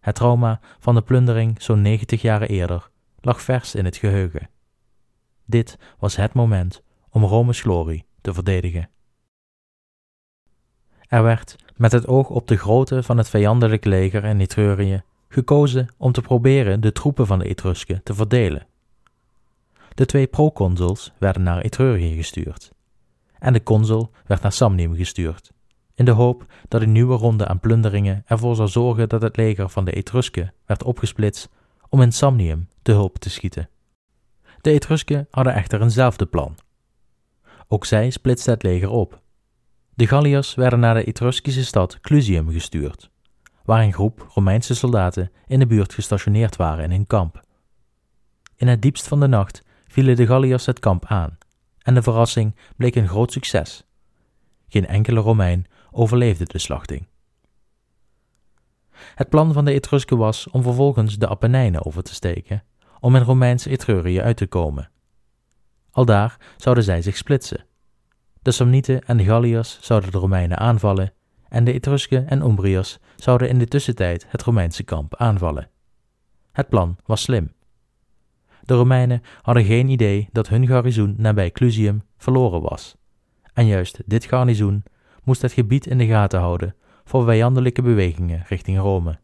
Het 0.00 0.14
trauma 0.14 0.60
van 0.78 0.94
de 0.94 1.02
plundering 1.02 1.62
zo'n 1.62 1.82
90 1.82 2.22
jaren 2.22 2.48
eerder 2.48 2.90
lag 3.20 3.42
vers 3.42 3.74
in 3.74 3.84
het 3.84 3.96
geheugen. 3.96 4.50
Dit 5.44 5.78
was 5.98 6.16
het 6.16 6.32
moment 6.32 6.82
om 7.10 7.24
Rome's 7.24 7.60
glorie 7.60 8.06
te 8.20 8.34
verdedigen. 8.34 8.90
Er 11.08 11.22
werd, 11.22 11.56
met 11.76 11.92
het 11.92 12.06
oog 12.06 12.28
op 12.28 12.48
de 12.48 12.56
grootte 12.56 13.02
van 13.02 13.18
het 13.18 13.28
vijandelijke 13.28 13.88
leger 13.88 14.24
in 14.24 14.40
Etrurië, 14.40 15.02
gekozen 15.28 15.88
om 15.96 16.12
te 16.12 16.20
proberen 16.20 16.80
de 16.80 16.92
troepen 16.92 17.26
van 17.26 17.38
de 17.38 17.44
Etrusken 17.44 18.02
te 18.02 18.14
verdelen. 18.14 18.66
De 19.98 20.06
twee 20.06 20.26
proconsuls 20.26 21.12
werden 21.18 21.42
naar 21.42 21.60
Etrurië 21.60 22.16
gestuurd. 22.16 22.72
En 23.38 23.52
de 23.52 23.62
consul 23.62 24.10
werd 24.26 24.42
naar 24.42 24.52
Samnium 24.52 24.94
gestuurd, 24.94 25.52
in 25.94 26.04
de 26.04 26.10
hoop 26.10 26.46
dat 26.68 26.82
een 26.82 26.92
nieuwe 26.92 27.16
ronde 27.16 27.46
aan 27.46 27.60
plunderingen 27.60 28.22
ervoor 28.26 28.56
zou 28.56 28.68
zorgen 28.68 29.08
dat 29.08 29.22
het 29.22 29.36
leger 29.36 29.68
van 29.68 29.84
de 29.84 29.92
Etrusken 29.92 30.54
werd 30.66 30.82
opgesplitst 30.82 31.48
om 31.88 32.02
in 32.02 32.12
Samnium 32.12 32.68
te 32.82 32.92
hulp 32.92 33.18
te 33.18 33.30
schieten. 33.30 33.68
De 34.60 34.70
Etrusken 34.70 35.26
hadden 35.30 35.54
echter 35.54 35.82
eenzelfde 35.82 36.26
plan. 36.26 36.56
Ook 37.68 37.84
zij 37.84 38.10
splitsten 38.10 38.52
het 38.52 38.62
leger 38.62 38.90
op. 38.90 39.20
De 39.94 40.06
Galliërs 40.06 40.54
werden 40.54 40.80
naar 40.80 40.94
de 40.94 41.04
Etruskische 41.04 41.64
stad 41.64 42.00
Clusium 42.00 42.50
gestuurd, 42.50 43.10
waar 43.64 43.82
een 43.82 43.92
groep 43.92 44.26
Romeinse 44.34 44.74
soldaten 44.74 45.30
in 45.46 45.58
de 45.58 45.66
buurt 45.66 45.94
gestationeerd 45.94 46.56
waren 46.56 46.84
in 46.84 46.90
een 46.90 47.06
kamp. 47.06 47.40
In 48.56 48.68
het 48.68 48.82
diepst 48.82 49.08
van 49.08 49.20
de 49.20 49.26
nacht 49.26 49.66
vielen 49.88 50.16
de 50.16 50.26
Galliërs 50.26 50.66
het 50.66 50.78
kamp 50.78 51.04
aan, 51.04 51.38
en 51.82 51.94
de 51.94 52.02
verrassing 52.02 52.54
bleek 52.76 52.94
een 52.94 53.08
groot 53.08 53.32
succes. 53.32 53.86
Geen 54.68 54.86
enkele 54.86 55.20
Romein 55.20 55.66
overleefde 55.90 56.44
de 56.44 56.58
slachting. 56.58 57.06
Het 59.14 59.28
plan 59.28 59.52
van 59.52 59.64
de 59.64 59.72
Etrusken 59.72 60.16
was 60.16 60.50
om 60.50 60.62
vervolgens 60.62 61.18
de 61.18 61.28
Apennijnen 61.28 61.84
over 61.84 62.02
te 62.02 62.14
steken, 62.14 62.64
om 63.00 63.16
in 63.16 63.22
Romeinse 63.22 63.70
Etrurië 63.70 64.20
uit 64.20 64.36
te 64.36 64.46
komen. 64.46 64.90
Aldaar 65.90 66.36
zouden 66.56 66.84
zij 66.84 67.02
zich 67.02 67.16
splitsen. 67.16 67.64
De 68.42 68.50
Samnieten 68.50 69.04
en 69.06 69.16
de 69.16 69.24
Galliërs 69.24 69.78
zouden 69.80 70.10
de 70.10 70.18
Romeinen 70.18 70.58
aanvallen 70.58 71.12
en 71.48 71.64
de 71.64 71.72
Etrusken 71.72 72.28
en 72.28 72.42
Umbriërs 72.42 72.98
zouden 73.16 73.48
in 73.48 73.58
de 73.58 73.66
tussentijd 73.66 74.26
het 74.28 74.42
Romeinse 74.42 74.82
kamp 74.82 75.16
aanvallen. 75.16 75.70
Het 76.52 76.68
plan 76.68 76.96
was 77.06 77.22
slim. 77.22 77.52
De 78.62 78.74
Romeinen 78.74 79.22
hadden 79.42 79.64
geen 79.64 79.88
idee 79.88 80.28
dat 80.32 80.48
hun 80.48 80.66
garnizoen 80.66 81.14
nabij 81.16 81.50
Clusium 81.50 82.02
verloren 82.16 82.62
was. 82.62 82.96
En 83.52 83.66
juist 83.66 84.00
dit 84.06 84.24
garnizoen 84.24 84.82
moest 85.24 85.42
het 85.42 85.52
gebied 85.52 85.86
in 85.86 85.98
de 85.98 86.06
gaten 86.06 86.40
houden 86.40 86.74
voor 87.04 87.24
vijandelijke 87.24 87.82
bewegingen 87.82 88.44
richting 88.48 88.78
Rome. 88.78 89.18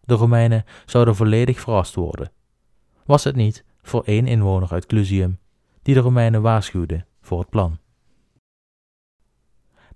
De 0.00 0.14
Romeinen 0.14 0.64
zouden 0.86 1.16
volledig 1.16 1.60
verrast 1.60 1.94
worden. 1.94 2.32
Was 3.04 3.24
het 3.24 3.36
niet 3.36 3.64
voor 3.82 4.02
één 4.04 4.26
inwoner 4.26 4.72
uit 4.72 4.86
Clusium 4.86 5.38
die 5.82 5.94
de 5.94 6.00
Romeinen 6.00 6.42
waarschuwde 6.42 7.04
voor 7.20 7.38
het 7.38 7.50
plan? 7.50 7.78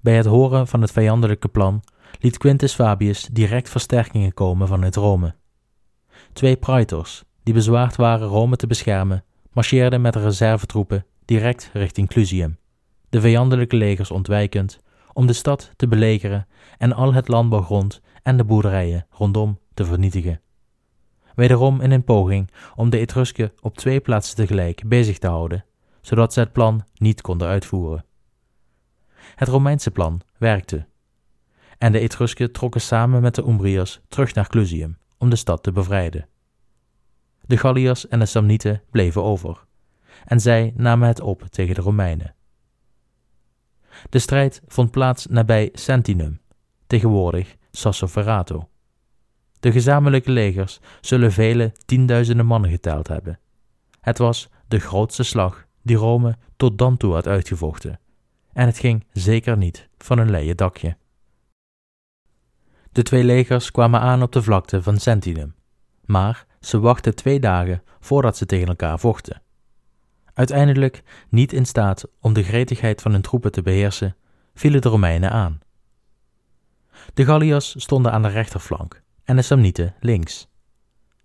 Bij 0.00 0.16
het 0.16 0.26
horen 0.26 0.66
van 0.66 0.80
het 0.80 0.92
vijandelijke 0.92 1.48
plan 1.48 1.82
liet 2.20 2.38
Quintus 2.38 2.74
Fabius 2.74 3.28
direct 3.32 3.68
versterkingen 3.68 4.34
komen 4.34 4.68
vanuit 4.68 4.96
Rome. 4.96 5.34
Twee 6.32 6.56
praetors, 6.56 7.24
die 7.48 7.56
bezwaard 7.56 7.96
waren 7.96 8.28
Rome 8.28 8.56
te 8.56 8.66
beschermen, 8.66 9.24
marcheerden 9.52 10.00
met 10.00 10.12
de 10.12 10.20
reservetroepen 10.20 11.06
direct 11.24 11.70
richting 11.72 12.08
Clusium, 12.08 12.58
de 13.08 13.20
vijandelijke 13.20 13.76
legers 13.76 14.10
ontwijkend, 14.10 14.80
om 15.12 15.26
de 15.26 15.32
stad 15.32 15.72
te 15.76 15.88
belegeren 15.88 16.46
en 16.78 16.92
al 16.92 17.14
het 17.14 17.28
landbouwgrond 17.28 18.00
en 18.22 18.36
de 18.36 18.44
boerderijen 18.44 19.06
rondom 19.10 19.58
te 19.74 19.84
vernietigen. 19.84 20.40
Wederom 21.34 21.80
in 21.80 21.90
een 21.90 22.04
poging 22.04 22.50
om 22.74 22.90
de 22.90 22.98
Etrusken 22.98 23.52
op 23.60 23.76
twee 23.76 24.00
plaatsen 24.00 24.36
tegelijk 24.36 24.82
bezig 24.86 25.18
te 25.18 25.28
houden, 25.28 25.64
zodat 26.00 26.32
ze 26.32 26.40
het 26.40 26.52
plan 26.52 26.84
niet 26.94 27.20
konden 27.20 27.48
uitvoeren. 27.48 28.04
Het 29.34 29.48
Romeinse 29.48 29.90
plan 29.90 30.20
werkte. 30.38 30.86
En 31.78 31.92
de 31.92 31.98
Etrusken 31.98 32.52
trokken 32.52 32.80
samen 32.80 33.22
met 33.22 33.34
de 33.34 33.42
Umbriërs 33.42 34.00
terug 34.08 34.34
naar 34.34 34.48
Clusium 34.48 34.98
om 35.18 35.30
de 35.30 35.36
stad 35.36 35.62
te 35.62 35.72
bevrijden. 35.72 36.28
De 37.48 37.56
Galliërs 37.56 38.08
en 38.08 38.18
de 38.18 38.26
Samnieten 38.26 38.82
bleven 38.90 39.22
over, 39.22 39.64
en 40.24 40.40
zij 40.40 40.72
namen 40.76 41.08
het 41.08 41.20
op 41.20 41.42
tegen 41.42 41.74
de 41.74 41.80
Romeinen. 41.80 42.34
De 44.10 44.18
strijd 44.18 44.62
vond 44.66 44.90
plaats 44.90 45.26
nabij 45.26 45.68
Sentinum, 45.72 46.40
tegenwoordig 46.86 47.56
Sassoferrato. 47.70 48.68
De 49.60 49.72
gezamenlijke 49.72 50.30
legers 50.30 50.80
zullen 51.00 51.32
vele 51.32 51.72
tienduizenden 51.86 52.46
mannen 52.46 52.70
geteld 52.70 53.08
hebben. 53.08 53.38
Het 54.00 54.18
was 54.18 54.48
de 54.66 54.78
grootste 54.78 55.22
slag 55.22 55.66
die 55.82 55.96
Rome 55.96 56.36
tot 56.56 56.78
dan 56.78 56.96
toe 56.96 57.14
had 57.14 57.26
uitgevochten 57.26 58.00
en 58.52 58.66
het 58.66 58.78
ging 58.78 59.06
zeker 59.12 59.56
niet 59.56 59.88
van 59.98 60.18
een 60.18 60.30
leien 60.30 60.56
dakje. 60.56 60.96
De 62.92 63.02
twee 63.02 63.24
legers 63.24 63.70
kwamen 63.70 64.00
aan 64.00 64.22
op 64.22 64.32
de 64.32 64.42
vlakte 64.42 64.82
van 64.82 64.98
Sentinum, 64.98 65.54
maar 66.04 66.46
ze 66.60 66.80
wachten 66.80 67.14
twee 67.14 67.40
dagen 67.40 67.82
voordat 68.00 68.36
ze 68.36 68.46
tegen 68.46 68.68
elkaar 68.68 68.98
vochten. 68.98 69.42
Uiteindelijk, 70.34 71.02
niet 71.28 71.52
in 71.52 71.66
staat 71.66 72.04
om 72.20 72.32
de 72.32 72.42
gretigheid 72.42 73.02
van 73.02 73.12
hun 73.12 73.22
troepen 73.22 73.52
te 73.52 73.62
beheersen, 73.62 74.16
vielen 74.54 74.80
de 74.80 74.88
Romeinen 74.88 75.30
aan. 75.30 75.60
De 77.14 77.24
Galliërs 77.24 77.74
stonden 77.78 78.12
aan 78.12 78.22
de 78.22 78.28
rechterflank 78.28 79.02
en 79.24 79.36
de 79.36 79.42
Samnieten 79.42 79.94
links. 80.00 80.48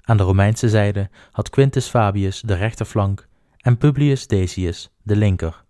Aan 0.02 0.17
de 0.17 0.24
Romeinse 0.24 0.69
zijde 0.69 1.10
had 1.32 1.50
Quintus 1.50 1.88
Fabius 1.88 2.41
de 2.41 2.54
rechterflank 2.54 3.28
en 3.58 3.78
Publius 3.78 4.28
Decius 4.28 4.89
de 5.02 5.15
linker. 5.15 5.63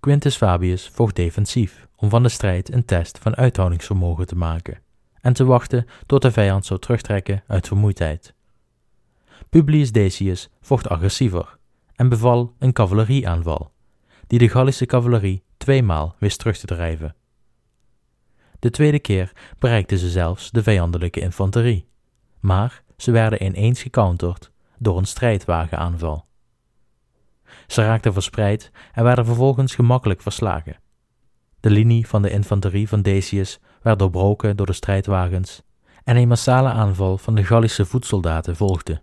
Quintus 0.00 0.36
Fabius 0.36 0.88
vocht 0.88 1.16
defensief 1.16 1.88
om 1.96 2.08
van 2.08 2.22
de 2.22 2.28
strijd 2.28 2.72
een 2.72 2.84
test 2.84 3.18
van 3.18 3.36
uithoudingsvermogen 3.36 4.26
te 4.26 4.36
maken 4.36 4.82
en 5.20 5.32
te 5.32 5.44
wachten 5.44 5.86
tot 6.06 6.22
de 6.22 6.32
vijand 6.32 6.66
zou 6.66 6.80
terugtrekken 6.80 7.42
uit 7.46 7.66
vermoeidheid. 7.66 8.34
Publius 9.50 9.92
Decius 9.92 10.48
vocht 10.60 10.88
agressiever 10.88 11.58
en 11.94 12.08
beval 12.08 12.54
een 12.58 12.72
cavalerieaanval, 12.72 13.72
die 14.26 14.38
de 14.38 14.48
Gallische 14.48 14.86
cavalerie 14.86 15.42
tweemaal 15.56 16.14
wist 16.18 16.38
terug 16.38 16.58
te 16.58 16.66
drijven. 16.66 17.14
De 18.58 18.70
tweede 18.70 18.98
keer 18.98 19.32
bereikten 19.58 19.98
ze 19.98 20.10
zelfs 20.10 20.50
de 20.50 20.62
vijandelijke 20.62 21.20
infanterie, 21.20 21.88
maar 22.40 22.82
ze 22.96 23.10
werden 23.10 23.44
ineens 23.44 23.82
gecounterd 23.82 24.50
door 24.78 24.98
een 24.98 25.06
strijdwagenaanval. 25.06 26.26
Ze 27.66 27.82
raakten 27.82 28.12
verspreid 28.12 28.70
en 28.92 29.04
werden 29.04 29.24
vervolgens 29.24 29.74
gemakkelijk 29.74 30.22
verslagen. 30.22 30.80
De 31.60 31.70
linie 31.70 32.06
van 32.06 32.22
de 32.22 32.30
infanterie 32.30 32.88
van 32.88 33.02
Decius 33.02 33.60
werd 33.82 33.98
doorbroken 33.98 34.56
door 34.56 34.66
de 34.66 34.72
strijdwagens 34.72 35.62
en 36.04 36.16
een 36.16 36.28
massale 36.28 36.68
aanval 36.68 37.18
van 37.18 37.34
de 37.34 37.44
Gallische 37.44 37.84
voetsoldaten 37.84 38.56
volgde. 38.56 39.00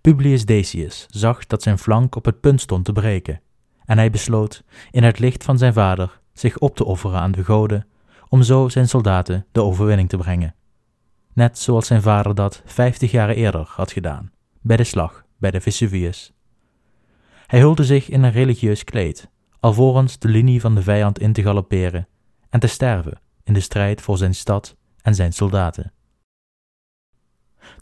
Publius 0.00 0.44
Decius 0.44 1.06
zag 1.08 1.46
dat 1.46 1.62
zijn 1.62 1.78
flank 1.78 2.16
op 2.16 2.24
het 2.24 2.40
punt 2.40 2.60
stond 2.60 2.84
te 2.84 2.92
breken, 2.92 3.40
en 3.84 3.98
hij 3.98 4.10
besloot, 4.10 4.64
in 4.90 5.02
het 5.02 5.18
licht 5.18 5.44
van 5.44 5.58
zijn 5.58 5.72
vader, 5.72 6.20
zich 6.32 6.58
op 6.58 6.76
te 6.76 6.84
offeren 6.84 7.20
aan 7.20 7.32
de 7.32 7.44
goden, 7.44 7.86
om 8.28 8.42
zo 8.42 8.68
zijn 8.68 8.88
soldaten 8.88 9.46
de 9.52 9.62
overwinning 9.62 10.08
te 10.08 10.16
brengen. 10.16 10.54
Net 11.32 11.58
zoals 11.58 11.86
zijn 11.86 12.02
vader 12.02 12.34
dat 12.34 12.62
vijftig 12.64 13.10
jaar 13.10 13.28
eerder 13.28 13.66
had 13.66 13.92
gedaan, 13.92 14.32
bij 14.60 14.76
de 14.76 14.84
slag 14.84 15.24
bij 15.38 15.50
de 15.50 15.60
Vesuvius. 15.60 16.32
Hij 17.46 17.60
hulde 17.60 17.84
zich 17.84 18.08
in 18.08 18.22
een 18.22 18.32
religieus 18.32 18.84
kleed, 18.84 19.28
alvorens 19.60 20.18
de 20.18 20.28
linie 20.28 20.60
van 20.60 20.74
de 20.74 20.82
vijand 20.82 21.18
in 21.18 21.32
te 21.32 21.42
galopperen 21.42 22.08
en 22.50 22.60
te 22.60 22.66
sterven 22.66 23.20
in 23.42 23.54
de 23.54 23.60
strijd 23.60 24.00
voor 24.00 24.18
zijn 24.18 24.34
stad 24.34 24.76
en 25.02 25.14
zijn 25.14 25.32
soldaten. 25.32 25.92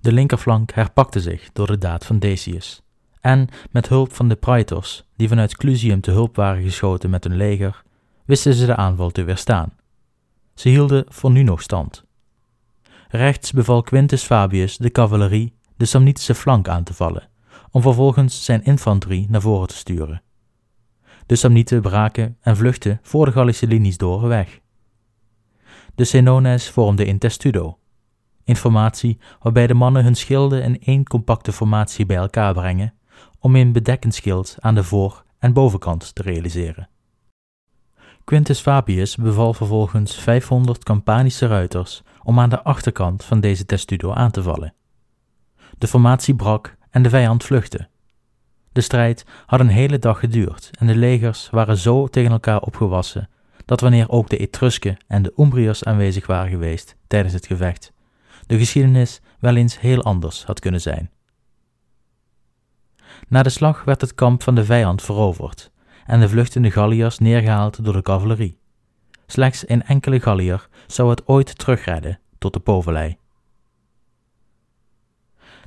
De 0.03 0.13
linkerflank 0.13 0.73
herpakte 0.73 1.21
zich 1.21 1.53
door 1.53 1.67
de 1.67 1.79
daad 1.79 2.07
van 2.07 2.19
Decius, 2.19 2.83
en 3.21 3.49
met 3.71 3.89
hulp 3.89 4.13
van 4.13 4.29
de 4.29 4.37
praetors, 4.37 5.05
die 5.17 5.29
vanuit 5.29 5.57
Clusium 5.57 6.01
te 6.01 6.11
hulp 6.11 6.37
waren 6.37 6.63
geschoten 6.63 7.11
met 7.11 7.25
hun 7.25 7.37
leger, 7.37 7.83
wisten 8.25 8.55
ze 8.55 8.67
de 8.67 8.77
aanval 8.77 9.11
te 9.11 9.23
weerstaan. 9.23 9.73
Ze 10.55 10.69
hielden 10.69 11.05
voor 11.09 11.31
nu 11.31 11.43
nog 11.43 11.63
stand. 11.63 12.05
Rechts 13.09 13.53
beval 13.53 13.83
Quintus 13.83 14.23
Fabius 14.23 14.77
de 14.77 14.91
cavalerie 14.91 15.55
de 15.77 15.85
Samnitische 15.85 16.35
flank 16.35 16.69
aan 16.69 16.85
te 16.85 16.95
vallen, 16.95 17.29
om 17.71 17.83
vervolgens 17.83 18.45
zijn 18.45 18.65
infanterie 18.65 19.27
naar 19.31 19.41
voren 19.41 19.69
te 19.69 19.77
sturen. 19.77 20.23
De 21.27 21.37
Samnieten 21.37 21.81
braken 21.81 22.37
en 22.41 22.57
vluchtten 22.57 22.99
voor 23.03 23.25
de 23.25 23.33
Gallische 23.33 23.67
linies 23.67 23.97
door 23.97 24.29
weg. 24.29 24.61
De 25.95 26.05
Senones 26.05 26.71
vormden 26.71 27.09
een 27.09 27.19
testudo, 27.19 27.79
informatie 28.45 29.19
waarbij 29.41 29.67
de 29.67 29.75
mannen 29.75 30.05
hun 30.05 30.15
schilden 30.15 30.63
in 30.63 30.81
één 30.81 31.05
compacte 31.05 31.53
formatie 31.53 32.07
bij 32.07 32.17
elkaar 32.17 32.53
brengen 32.53 32.95
om 33.39 33.57
een 33.57 33.73
bedekkend 33.73 34.15
schild 34.15 34.57
aan 34.61 34.75
de 34.75 34.85
voor- 34.85 35.25
en 35.39 35.53
bovenkant 35.53 36.15
te 36.15 36.23
realiseren. 36.23 36.89
Quintus 38.25 38.61
Fabius 38.61 39.17
beval 39.17 39.55
vervolgens 39.55 40.15
500 40.15 40.85
Campanische 40.85 41.47
ruiters 41.47 42.03
om 42.23 42.41
aan 42.41 42.49
de 42.49 42.63
achterkant 42.63 43.25
van 43.25 43.41
deze 43.41 43.67
testudo 43.67 44.13
aan 44.13 44.31
te 44.31 44.43
vallen. 44.43 44.75
De 45.79 45.87
formatie 45.87 46.35
brak 46.35 46.77
en 46.91 47.03
de 47.03 47.09
vijand 47.09 47.45
vluchtte. 47.45 47.89
De 48.73 48.81
strijd 48.81 49.25
had 49.47 49.61
een 49.61 49.69
hele 49.69 49.99
dag 49.99 50.19
geduurd 50.19 50.71
en 50.79 50.87
de 50.87 50.97
legers 50.97 51.49
waren 51.51 51.77
zo 51.77 52.07
tegen 52.07 52.33
elkaar 52.33 52.61
opgewassen 52.61 53.29
dat 53.65 53.81
wanneer 53.81 54.11
ook 54.11 54.29
de 54.29 54.37
Etrusken 54.37 54.97
en 55.07 55.23
de 55.23 55.33
Umbriërs 55.37 55.85
aanwezig 55.85 56.27
waren 56.27 56.51
geweest 56.51 56.97
tijdens 57.07 57.35
het 57.35 57.47
gevecht, 57.47 57.93
de 58.47 58.59
geschiedenis 58.59 59.21
wel 59.39 59.57
eens 59.57 59.81
heel 59.81 60.03
anders 60.03 60.45
had 60.45 60.61
kunnen 60.61 60.81
zijn. 60.81 61.11
Na 63.29 63.43
de 63.43 63.51
slag 63.51 63.85
werd 63.85 64.01
het 64.01 64.15
kamp 64.15 64.43
van 64.43 64.55
de 64.55 64.65
vijand 64.65 65.03
veroverd 65.03 65.71
en 66.07 66.21
de 66.21 66.29
vluchtende 66.29 66.71
Galliërs 66.71 67.19
neergehaald 67.19 67.85
door 67.85 67.93
de 67.93 68.03
cavalerie. 68.03 68.59
Slechts 69.27 69.69
een 69.69 69.83
enkele 69.83 70.21
Galliër 70.21 70.69
zou 70.87 71.11
het 71.11 71.29
ooit 71.29 71.59
terugredden 71.59 72.21
tot 72.39 72.53
de 72.53 72.61
Povelij. 72.61 73.19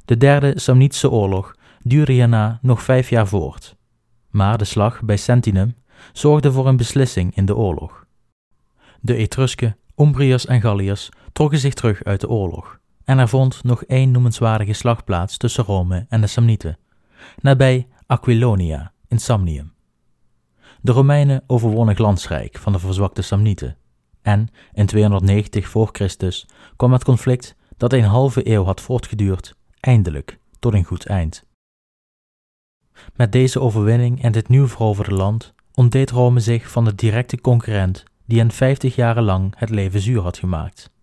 De 0.06 0.18
derde 0.18 0.60
Samnitische 0.60 1.10
oorlog 1.10 1.56
duurde 1.82 2.12
hierna 2.12 2.60
nog 2.62 2.84
vijf 2.84 3.10
jaar 3.10 3.28
voort, 3.28 3.76
maar 4.30 4.58
de 4.58 4.66
slag 4.66 5.02
bij 5.02 5.18
Sentinum 5.18 5.76
zorgde 6.14 6.52
voor 6.52 6.68
een 6.68 6.78
beslissing 6.78 7.36
in 7.36 7.46
de 7.46 7.56
oorlog. 7.56 8.06
De 9.02 9.16
Etrusken 9.16 9.78
Umbriërs 9.98 10.46
en 10.46 10.62
Galliërs 10.62 11.10
trokken 11.36 11.60
zich 11.60 11.74
terug 11.74 12.04
uit 12.04 12.22
de 12.22 12.30
oorlog 12.30 12.80
en 13.04 13.18
er 13.18 13.30
vond 13.30 13.64
nog 13.64 13.84
één 13.84 14.12
noemenswaardige 14.12 14.74
slag 14.74 15.04
plaats 15.04 15.38
tussen 15.38 15.64
Rome 15.64 16.06
en 16.10 16.22
de 16.22 16.28
Samnieten, 16.28 16.78
nabij 17.42 17.88
Aquilonia 18.06 18.92
in 19.08 19.20
Samnium. 19.20 19.74
De 20.82 20.92
Romeinen 20.92 21.44
overwonnen 21.48 21.96
glansrijk 21.96 22.58
van 22.58 22.72
de 22.74 22.80
verzwakte 22.80 23.22
Samnieten 23.22 23.78
en 24.22 24.48
in 24.74 24.86
290 24.86 25.68
voor 25.68 25.90
Christus 25.92 26.48
kwam 26.76 26.94
het 26.94 27.04
conflict 27.04 27.56
dat 27.78 27.94
een 27.94 28.04
halve 28.04 28.50
eeuw 28.50 28.64
had 28.64 28.82
voortgeduurd 28.82 29.56
eindelijk 29.80 30.40
tot 30.60 30.74
een 30.74 30.84
goed 30.84 31.06
eind. 31.06 31.46
Met 33.16 33.32
deze 33.32 33.60
overwinning 33.60 34.24
en 34.24 34.32
dit 34.32 34.48
nieuw 34.48 34.68
veroverde 34.68 35.16
land 35.16 35.54
ontdeed 35.74 36.12
Rome 36.12 36.40
zich 36.40 36.70
van 36.70 36.86
de 36.86 36.96
directe 36.96 37.42
concurrent 37.42 38.04
die 38.26 38.40
hen 38.40 38.52
vijftig 38.52 38.96
jaren 38.96 39.24
lang 39.24 39.54
het 39.58 39.70
leven 39.70 40.00
zuur 40.00 40.22
had 40.22 40.38
gemaakt, 40.38 40.94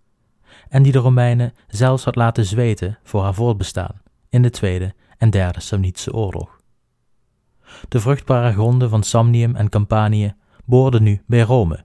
en 0.73 0.83
die 0.83 0.93
de 0.93 0.99
Romeinen 0.99 1.55
zelfs 1.67 2.05
had 2.05 2.17
laten 2.17 2.45
zweten 2.45 2.99
voor 3.03 3.23
haar 3.23 3.35
voortbestaan 3.35 4.03
in 4.29 4.43
de 4.43 4.51
Tweede 4.51 4.95
en 5.19 5.31
Derde 5.31 5.61
Samnitische 5.61 6.13
Oorlog. 6.13 6.61
De 7.89 8.01
vruchtbare 8.01 8.53
gronden 8.53 8.89
van 8.89 9.03
Samnium 9.03 9.57
en 9.57 9.69
Campanië 9.69 10.35
boorden 10.65 11.03
nu 11.03 11.23
bij 11.27 11.41
Rome, 11.41 11.85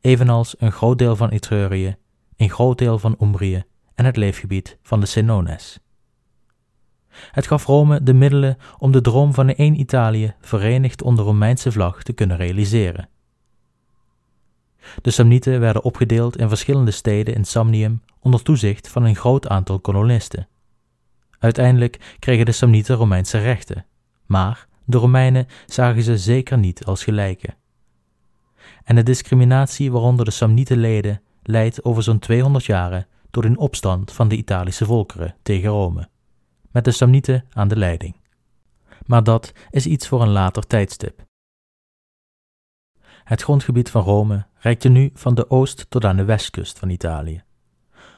evenals 0.00 0.54
een 0.58 0.72
groot 0.72 0.98
deel 0.98 1.16
van 1.16 1.28
Etrurië, 1.28 1.96
een 2.36 2.50
groot 2.50 2.78
deel 2.78 2.98
van 2.98 3.16
Umbrië 3.20 3.64
en 3.94 4.04
het 4.04 4.16
leefgebied 4.16 4.78
van 4.82 5.00
de 5.00 5.06
Senones. 5.06 5.78
Het 7.08 7.46
gaf 7.46 7.66
Rome 7.66 8.02
de 8.02 8.14
middelen 8.14 8.56
om 8.78 8.92
de 8.92 9.00
droom 9.00 9.34
van 9.34 9.48
een 9.48 9.56
één 9.56 9.80
Italië 9.80 10.34
verenigd 10.40 11.02
onder 11.02 11.24
Romeinse 11.24 11.72
vlag 11.72 12.02
te 12.02 12.12
kunnen 12.12 12.36
realiseren. 12.36 13.08
De 15.02 15.10
Samnieten 15.10 15.60
werden 15.60 15.82
opgedeeld 15.82 16.36
in 16.36 16.48
verschillende 16.48 16.90
steden 16.90 17.34
in 17.34 17.44
Samnium 17.44 18.02
onder 18.20 18.42
toezicht 18.42 18.88
van 18.88 19.04
een 19.04 19.16
groot 19.16 19.48
aantal 19.48 19.80
kolonisten. 19.80 20.48
Uiteindelijk 21.38 22.16
kregen 22.18 22.44
de 22.44 22.52
Samnieten 22.52 22.96
Romeinse 22.96 23.38
rechten, 23.38 23.86
maar 24.26 24.66
de 24.84 24.98
Romeinen 24.98 25.46
zagen 25.66 26.02
ze 26.02 26.18
zeker 26.18 26.58
niet 26.58 26.84
als 26.84 27.04
gelijken. 27.04 27.54
En 28.84 28.94
de 28.94 29.02
discriminatie 29.02 29.92
waaronder 29.92 30.24
de 30.24 30.30
Samnieten 30.30 30.78
leden 30.78 31.22
leidt 31.42 31.84
over 31.84 32.02
zo'n 32.02 32.18
200 32.18 32.64
jaren 32.64 33.06
tot 33.30 33.44
een 33.44 33.58
opstand 33.58 34.12
van 34.12 34.28
de 34.28 34.36
Italische 34.36 34.84
volkeren 34.84 35.34
tegen 35.42 35.70
Rome, 35.70 36.08
met 36.70 36.84
de 36.84 36.90
Samnieten 36.90 37.44
aan 37.52 37.68
de 37.68 37.76
leiding. 37.76 38.16
Maar 39.06 39.24
dat 39.24 39.52
is 39.70 39.86
iets 39.86 40.08
voor 40.08 40.22
een 40.22 40.28
later 40.28 40.66
tijdstip. 40.66 41.24
Het 43.32 43.42
grondgebied 43.42 43.90
van 43.90 44.02
Rome 44.02 44.46
reikte 44.58 44.88
nu 44.88 45.10
van 45.14 45.34
de 45.34 45.50
oost 45.50 45.86
tot 45.88 46.04
aan 46.04 46.16
de 46.16 46.24
westkust 46.24 46.78
van 46.78 46.90
Italië. 46.90 47.42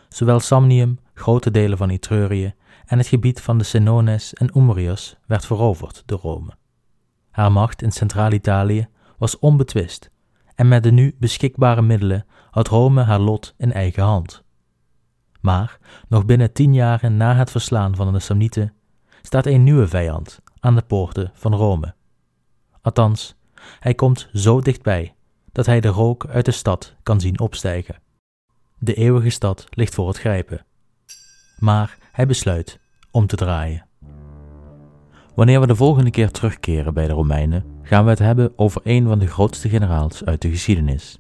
Zowel 0.09 0.41
Samnium, 0.41 0.99
grote 1.13 1.51
delen 1.51 1.79
van 1.79 1.91
Etrurië 1.91 2.55
en 2.87 2.99
het 2.99 3.07
gebied 3.07 3.41
van 3.41 3.59
de 3.59 3.65
Senones 3.65 4.35
en 4.35 4.59
Umbriërs 4.59 5.17
werd 5.27 5.47
veroverd 5.47 6.03
door 6.07 6.19
Rome. 6.19 6.51
Haar 7.31 7.53
macht 7.53 7.83
in 7.83 7.93
Centraal-Italië 7.93 8.89
was 9.19 9.39
onbetwist 9.39 10.11
en 10.55 10.69
met 10.69 10.83
de 10.83 10.93
nu 10.93 11.15
beschikbare 11.19 11.83
middelen 11.83 12.27
had 12.51 12.69
Rome 12.69 13.03
haar 13.03 13.21
lot 13.21 13.55
in 13.57 13.73
eigen 13.73 14.03
hand. 14.03 14.43
Maar 15.41 15.79
nog 16.09 16.25
binnen 16.25 16.53
tien 16.53 16.75
jaren 16.75 17.17
na 17.17 17.35
het 17.35 17.51
verslaan 17.51 17.97
van 17.97 18.13
de 18.13 18.21
Samnieten 18.21 18.75
staat 19.23 19.47
een 19.47 19.65
nieuwe 19.65 19.89
vijand 19.89 20.41
aan 20.61 20.75
de 20.75 20.83
poorten 20.83 21.31
van 21.35 21.55
Rome. 21.55 21.95
Althans, 22.83 23.37
hij 23.81 23.95
komt 23.95 24.29
zo 24.33 24.61
dichtbij 24.61 25.15
dat 25.53 25.67
hij 25.67 25.81
de 25.81 25.89
rook 25.89 26.27
uit 26.27 26.45
de 26.45 26.51
stad 26.51 26.95
kan 27.03 27.21
zien 27.21 27.41
opstijgen. 27.41 28.03
De 28.79 28.95
eeuwige 28.95 29.31
stad 29.31 29.67
ligt 29.71 29.95
voor 29.95 30.09
het 30.09 30.19
grijpen. 30.19 30.67
Maar 31.59 31.99
hij 32.13 32.27
besluit 32.27 32.81
om 33.11 33.27
te 33.27 33.37
draaien. 33.37 33.87
Wanneer 35.35 35.61
we 35.61 35.67
de 35.67 35.77
volgende 35.77 36.11
keer 36.11 36.31
terugkeren 36.31 36.95
bij 36.95 37.07
de 37.07 37.13
Romeinen, 37.13 37.65
gaan 37.83 38.05
we 38.05 38.11
het 38.11 38.19
hebben 38.19 38.53
over 38.57 38.81
een 38.85 39.07
van 39.07 39.19
de 39.19 39.27
grootste 39.27 39.69
generaals 39.69 40.25
uit 40.25 40.43
de 40.43 40.51
geschiedenis. 40.51 41.19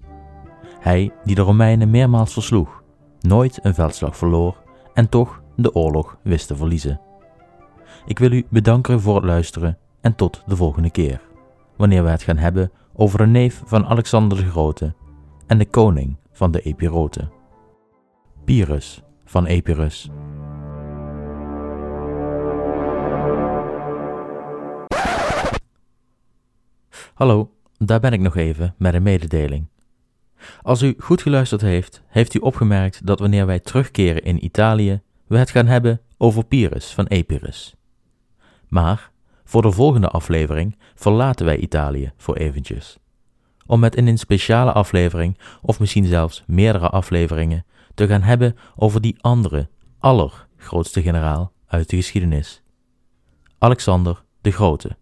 Hij 0.81 1.13
die 1.25 1.35
de 1.35 1.43
Romeinen 1.43 1.91
meermaals 1.91 2.33
versloeg, 2.33 2.83
nooit 3.21 3.59
een 3.63 3.75
veldslag 3.75 4.17
verloor 4.17 4.63
en 4.95 5.09
toch 5.09 5.43
de 5.57 5.75
oorlog 5.75 6.17
wist 6.23 6.47
te 6.47 6.57
verliezen. 6.57 7.01
Ik 8.07 8.19
wil 8.19 8.33
u 8.33 8.47
bedanken 8.51 9.01
voor 9.01 9.15
het 9.15 9.25
luisteren 9.25 9.79
en 10.01 10.15
tot 10.15 10.43
de 10.47 10.57
volgende 10.57 10.91
keer, 10.91 11.21
wanneer 11.77 12.05
we 12.05 12.11
het 12.11 12.23
gaan 12.23 12.37
hebben 12.37 12.73
over 12.93 13.19
de 13.19 13.27
neef 13.27 13.63
van 13.65 13.87
Alexander 13.87 14.39
de 14.39 14.51
Grote 14.51 14.95
en 15.47 15.59
de 15.59 15.67
koning 15.67 16.17
van 16.33 16.51
de 16.51 16.61
Epiroten. 16.61 17.31
Pyrrhus 18.45 19.03
van 19.25 19.47
Epirus. 19.47 20.11
Hallo, 27.15 27.51
daar 27.79 28.01
ben 28.01 28.13
ik 28.13 28.21
nog 28.21 28.37
even 28.37 28.75
met 28.79 28.95
een 28.95 29.03
mededeling. 29.03 29.67
Als 30.63 30.83
u 30.83 30.95
goed 30.99 31.23
geluisterd 31.23 31.61
heeft, 31.61 32.03
heeft 32.07 32.35
u 32.35 32.39
opgemerkt 32.39 33.07
dat 33.07 33.19
wanneer 33.19 33.47
wij 33.47 33.61
terugkeren 33.61 34.23
in 34.23 34.45
Italië, 34.45 35.01
we 35.27 35.39
het 35.39 35.51
gaan 35.51 35.67
hebben 35.67 36.01
over 36.19 36.45
Pyrrhus 36.45 36.95
van 36.95 37.07
Epirus. 37.07 37.75
Maar 38.69 39.11
voor 39.45 39.63
de 39.63 39.71
volgende 39.71 40.09
aflevering 40.09 40.79
verlaten 40.95 41.47
wij 41.47 41.57
Italië 41.57 42.13
voor 42.17 42.37
eventjes. 42.37 42.99
Om 43.67 43.83
het 43.83 43.97
in 43.97 44.07
een 44.07 44.19
speciale 44.19 44.73
aflevering, 44.73 45.39
of 45.63 45.81
misschien 45.81 46.05
zelfs 46.05 46.45
meerdere 46.47 46.89
afleveringen, 46.89 47.65
te 47.95 48.07
gaan 48.07 48.23
hebben 48.23 48.57
over 48.77 49.01
die 49.01 49.17
andere, 49.21 49.69
allergrootste 49.99 51.03
generaal 51.03 51.53
uit 51.67 51.91
de 51.91 51.97
geschiedenis. 51.97 52.63
Alexander 53.59 54.25
de 54.41 54.51
Grote. 54.51 54.97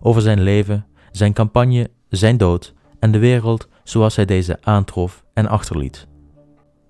Over 0.00 0.22
zijn 0.22 0.40
leven, 0.40 0.86
zijn 1.10 1.32
campagne, 1.32 1.90
zijn 2.08 2.36
dood 2.36 2.74
en 2.98 3.12
de 3.12 3.18
wereld 3.18 3.68
zoals 3.84 4.16
hij 4.16 4.24
deze 4.24 4.58
aantrof 4.60 5.24
en 5.34 5.46
achterliet. 5.46 6.06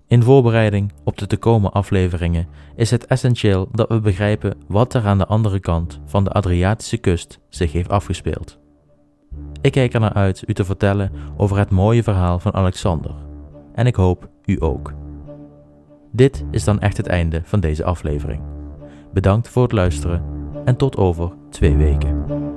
In 0.08 0.22
voorbereiding 0.22 0.92
op 1.04 1.18
de 1.18 1.26
te 1.26 1.36
komen 1.36 1.72
afleveringen 1.72 2.46
is 2.76 2.90
het 2.90 3.06
essentieel 3.06 3.68
dat 3.72 3.88
we 3.88 4.00
begrijpen 4.00 4.54
wat 4.66 4.94
er 4.94 5.06
aan 5.06 5.18
de 5.18 5.26
andere 5.26 5.60
kant 5.60 6.00
van 6.04 6.24
de 6.24 6.30
Adriatische 6.30 6.96
kust 6.96 7.40
zich 7.48 7.72
heeft 7.72 7.90
afgespeeld. 7.90 8.58
Ik 9.60 9.72
kijk 9.72 9.94
er 9.94 10.00
naar 10.00 10.12
uit 10.12 10.42
u 10.46 10.54
te 10.54 10.64
vertellen 10.64 11.10
over 11.36 11.58
het 11.58 11.70
mooie 11.70 12.02
verhaal 12.02 12.38
van 12.38 12.54
Alexander. 12.54 13.14
En 13.74 13.86
ik 13.86 13.94
hoop 13.94 14.28
u 14.44 14.56
ook. 14.60 14.92
Dit 16.12 16.44
is 16.50 16.64
dan 16.64 16.80
echt 16.80 16.96
het 16.96 17.06
einde 17.06 17.40
van 17.44 17.60
deze 17.60 17.84
aflevering. 17.84 18.42
Bedankt 19.12 19.48
voor 19.48 19.62
het 19.62 19.72
luisteren 19.72 20.22
en 20.64 20.76
tot 20.76 20.96
over 20.96 21.32
twee 21.50 21.76
weken. 21.76 22.47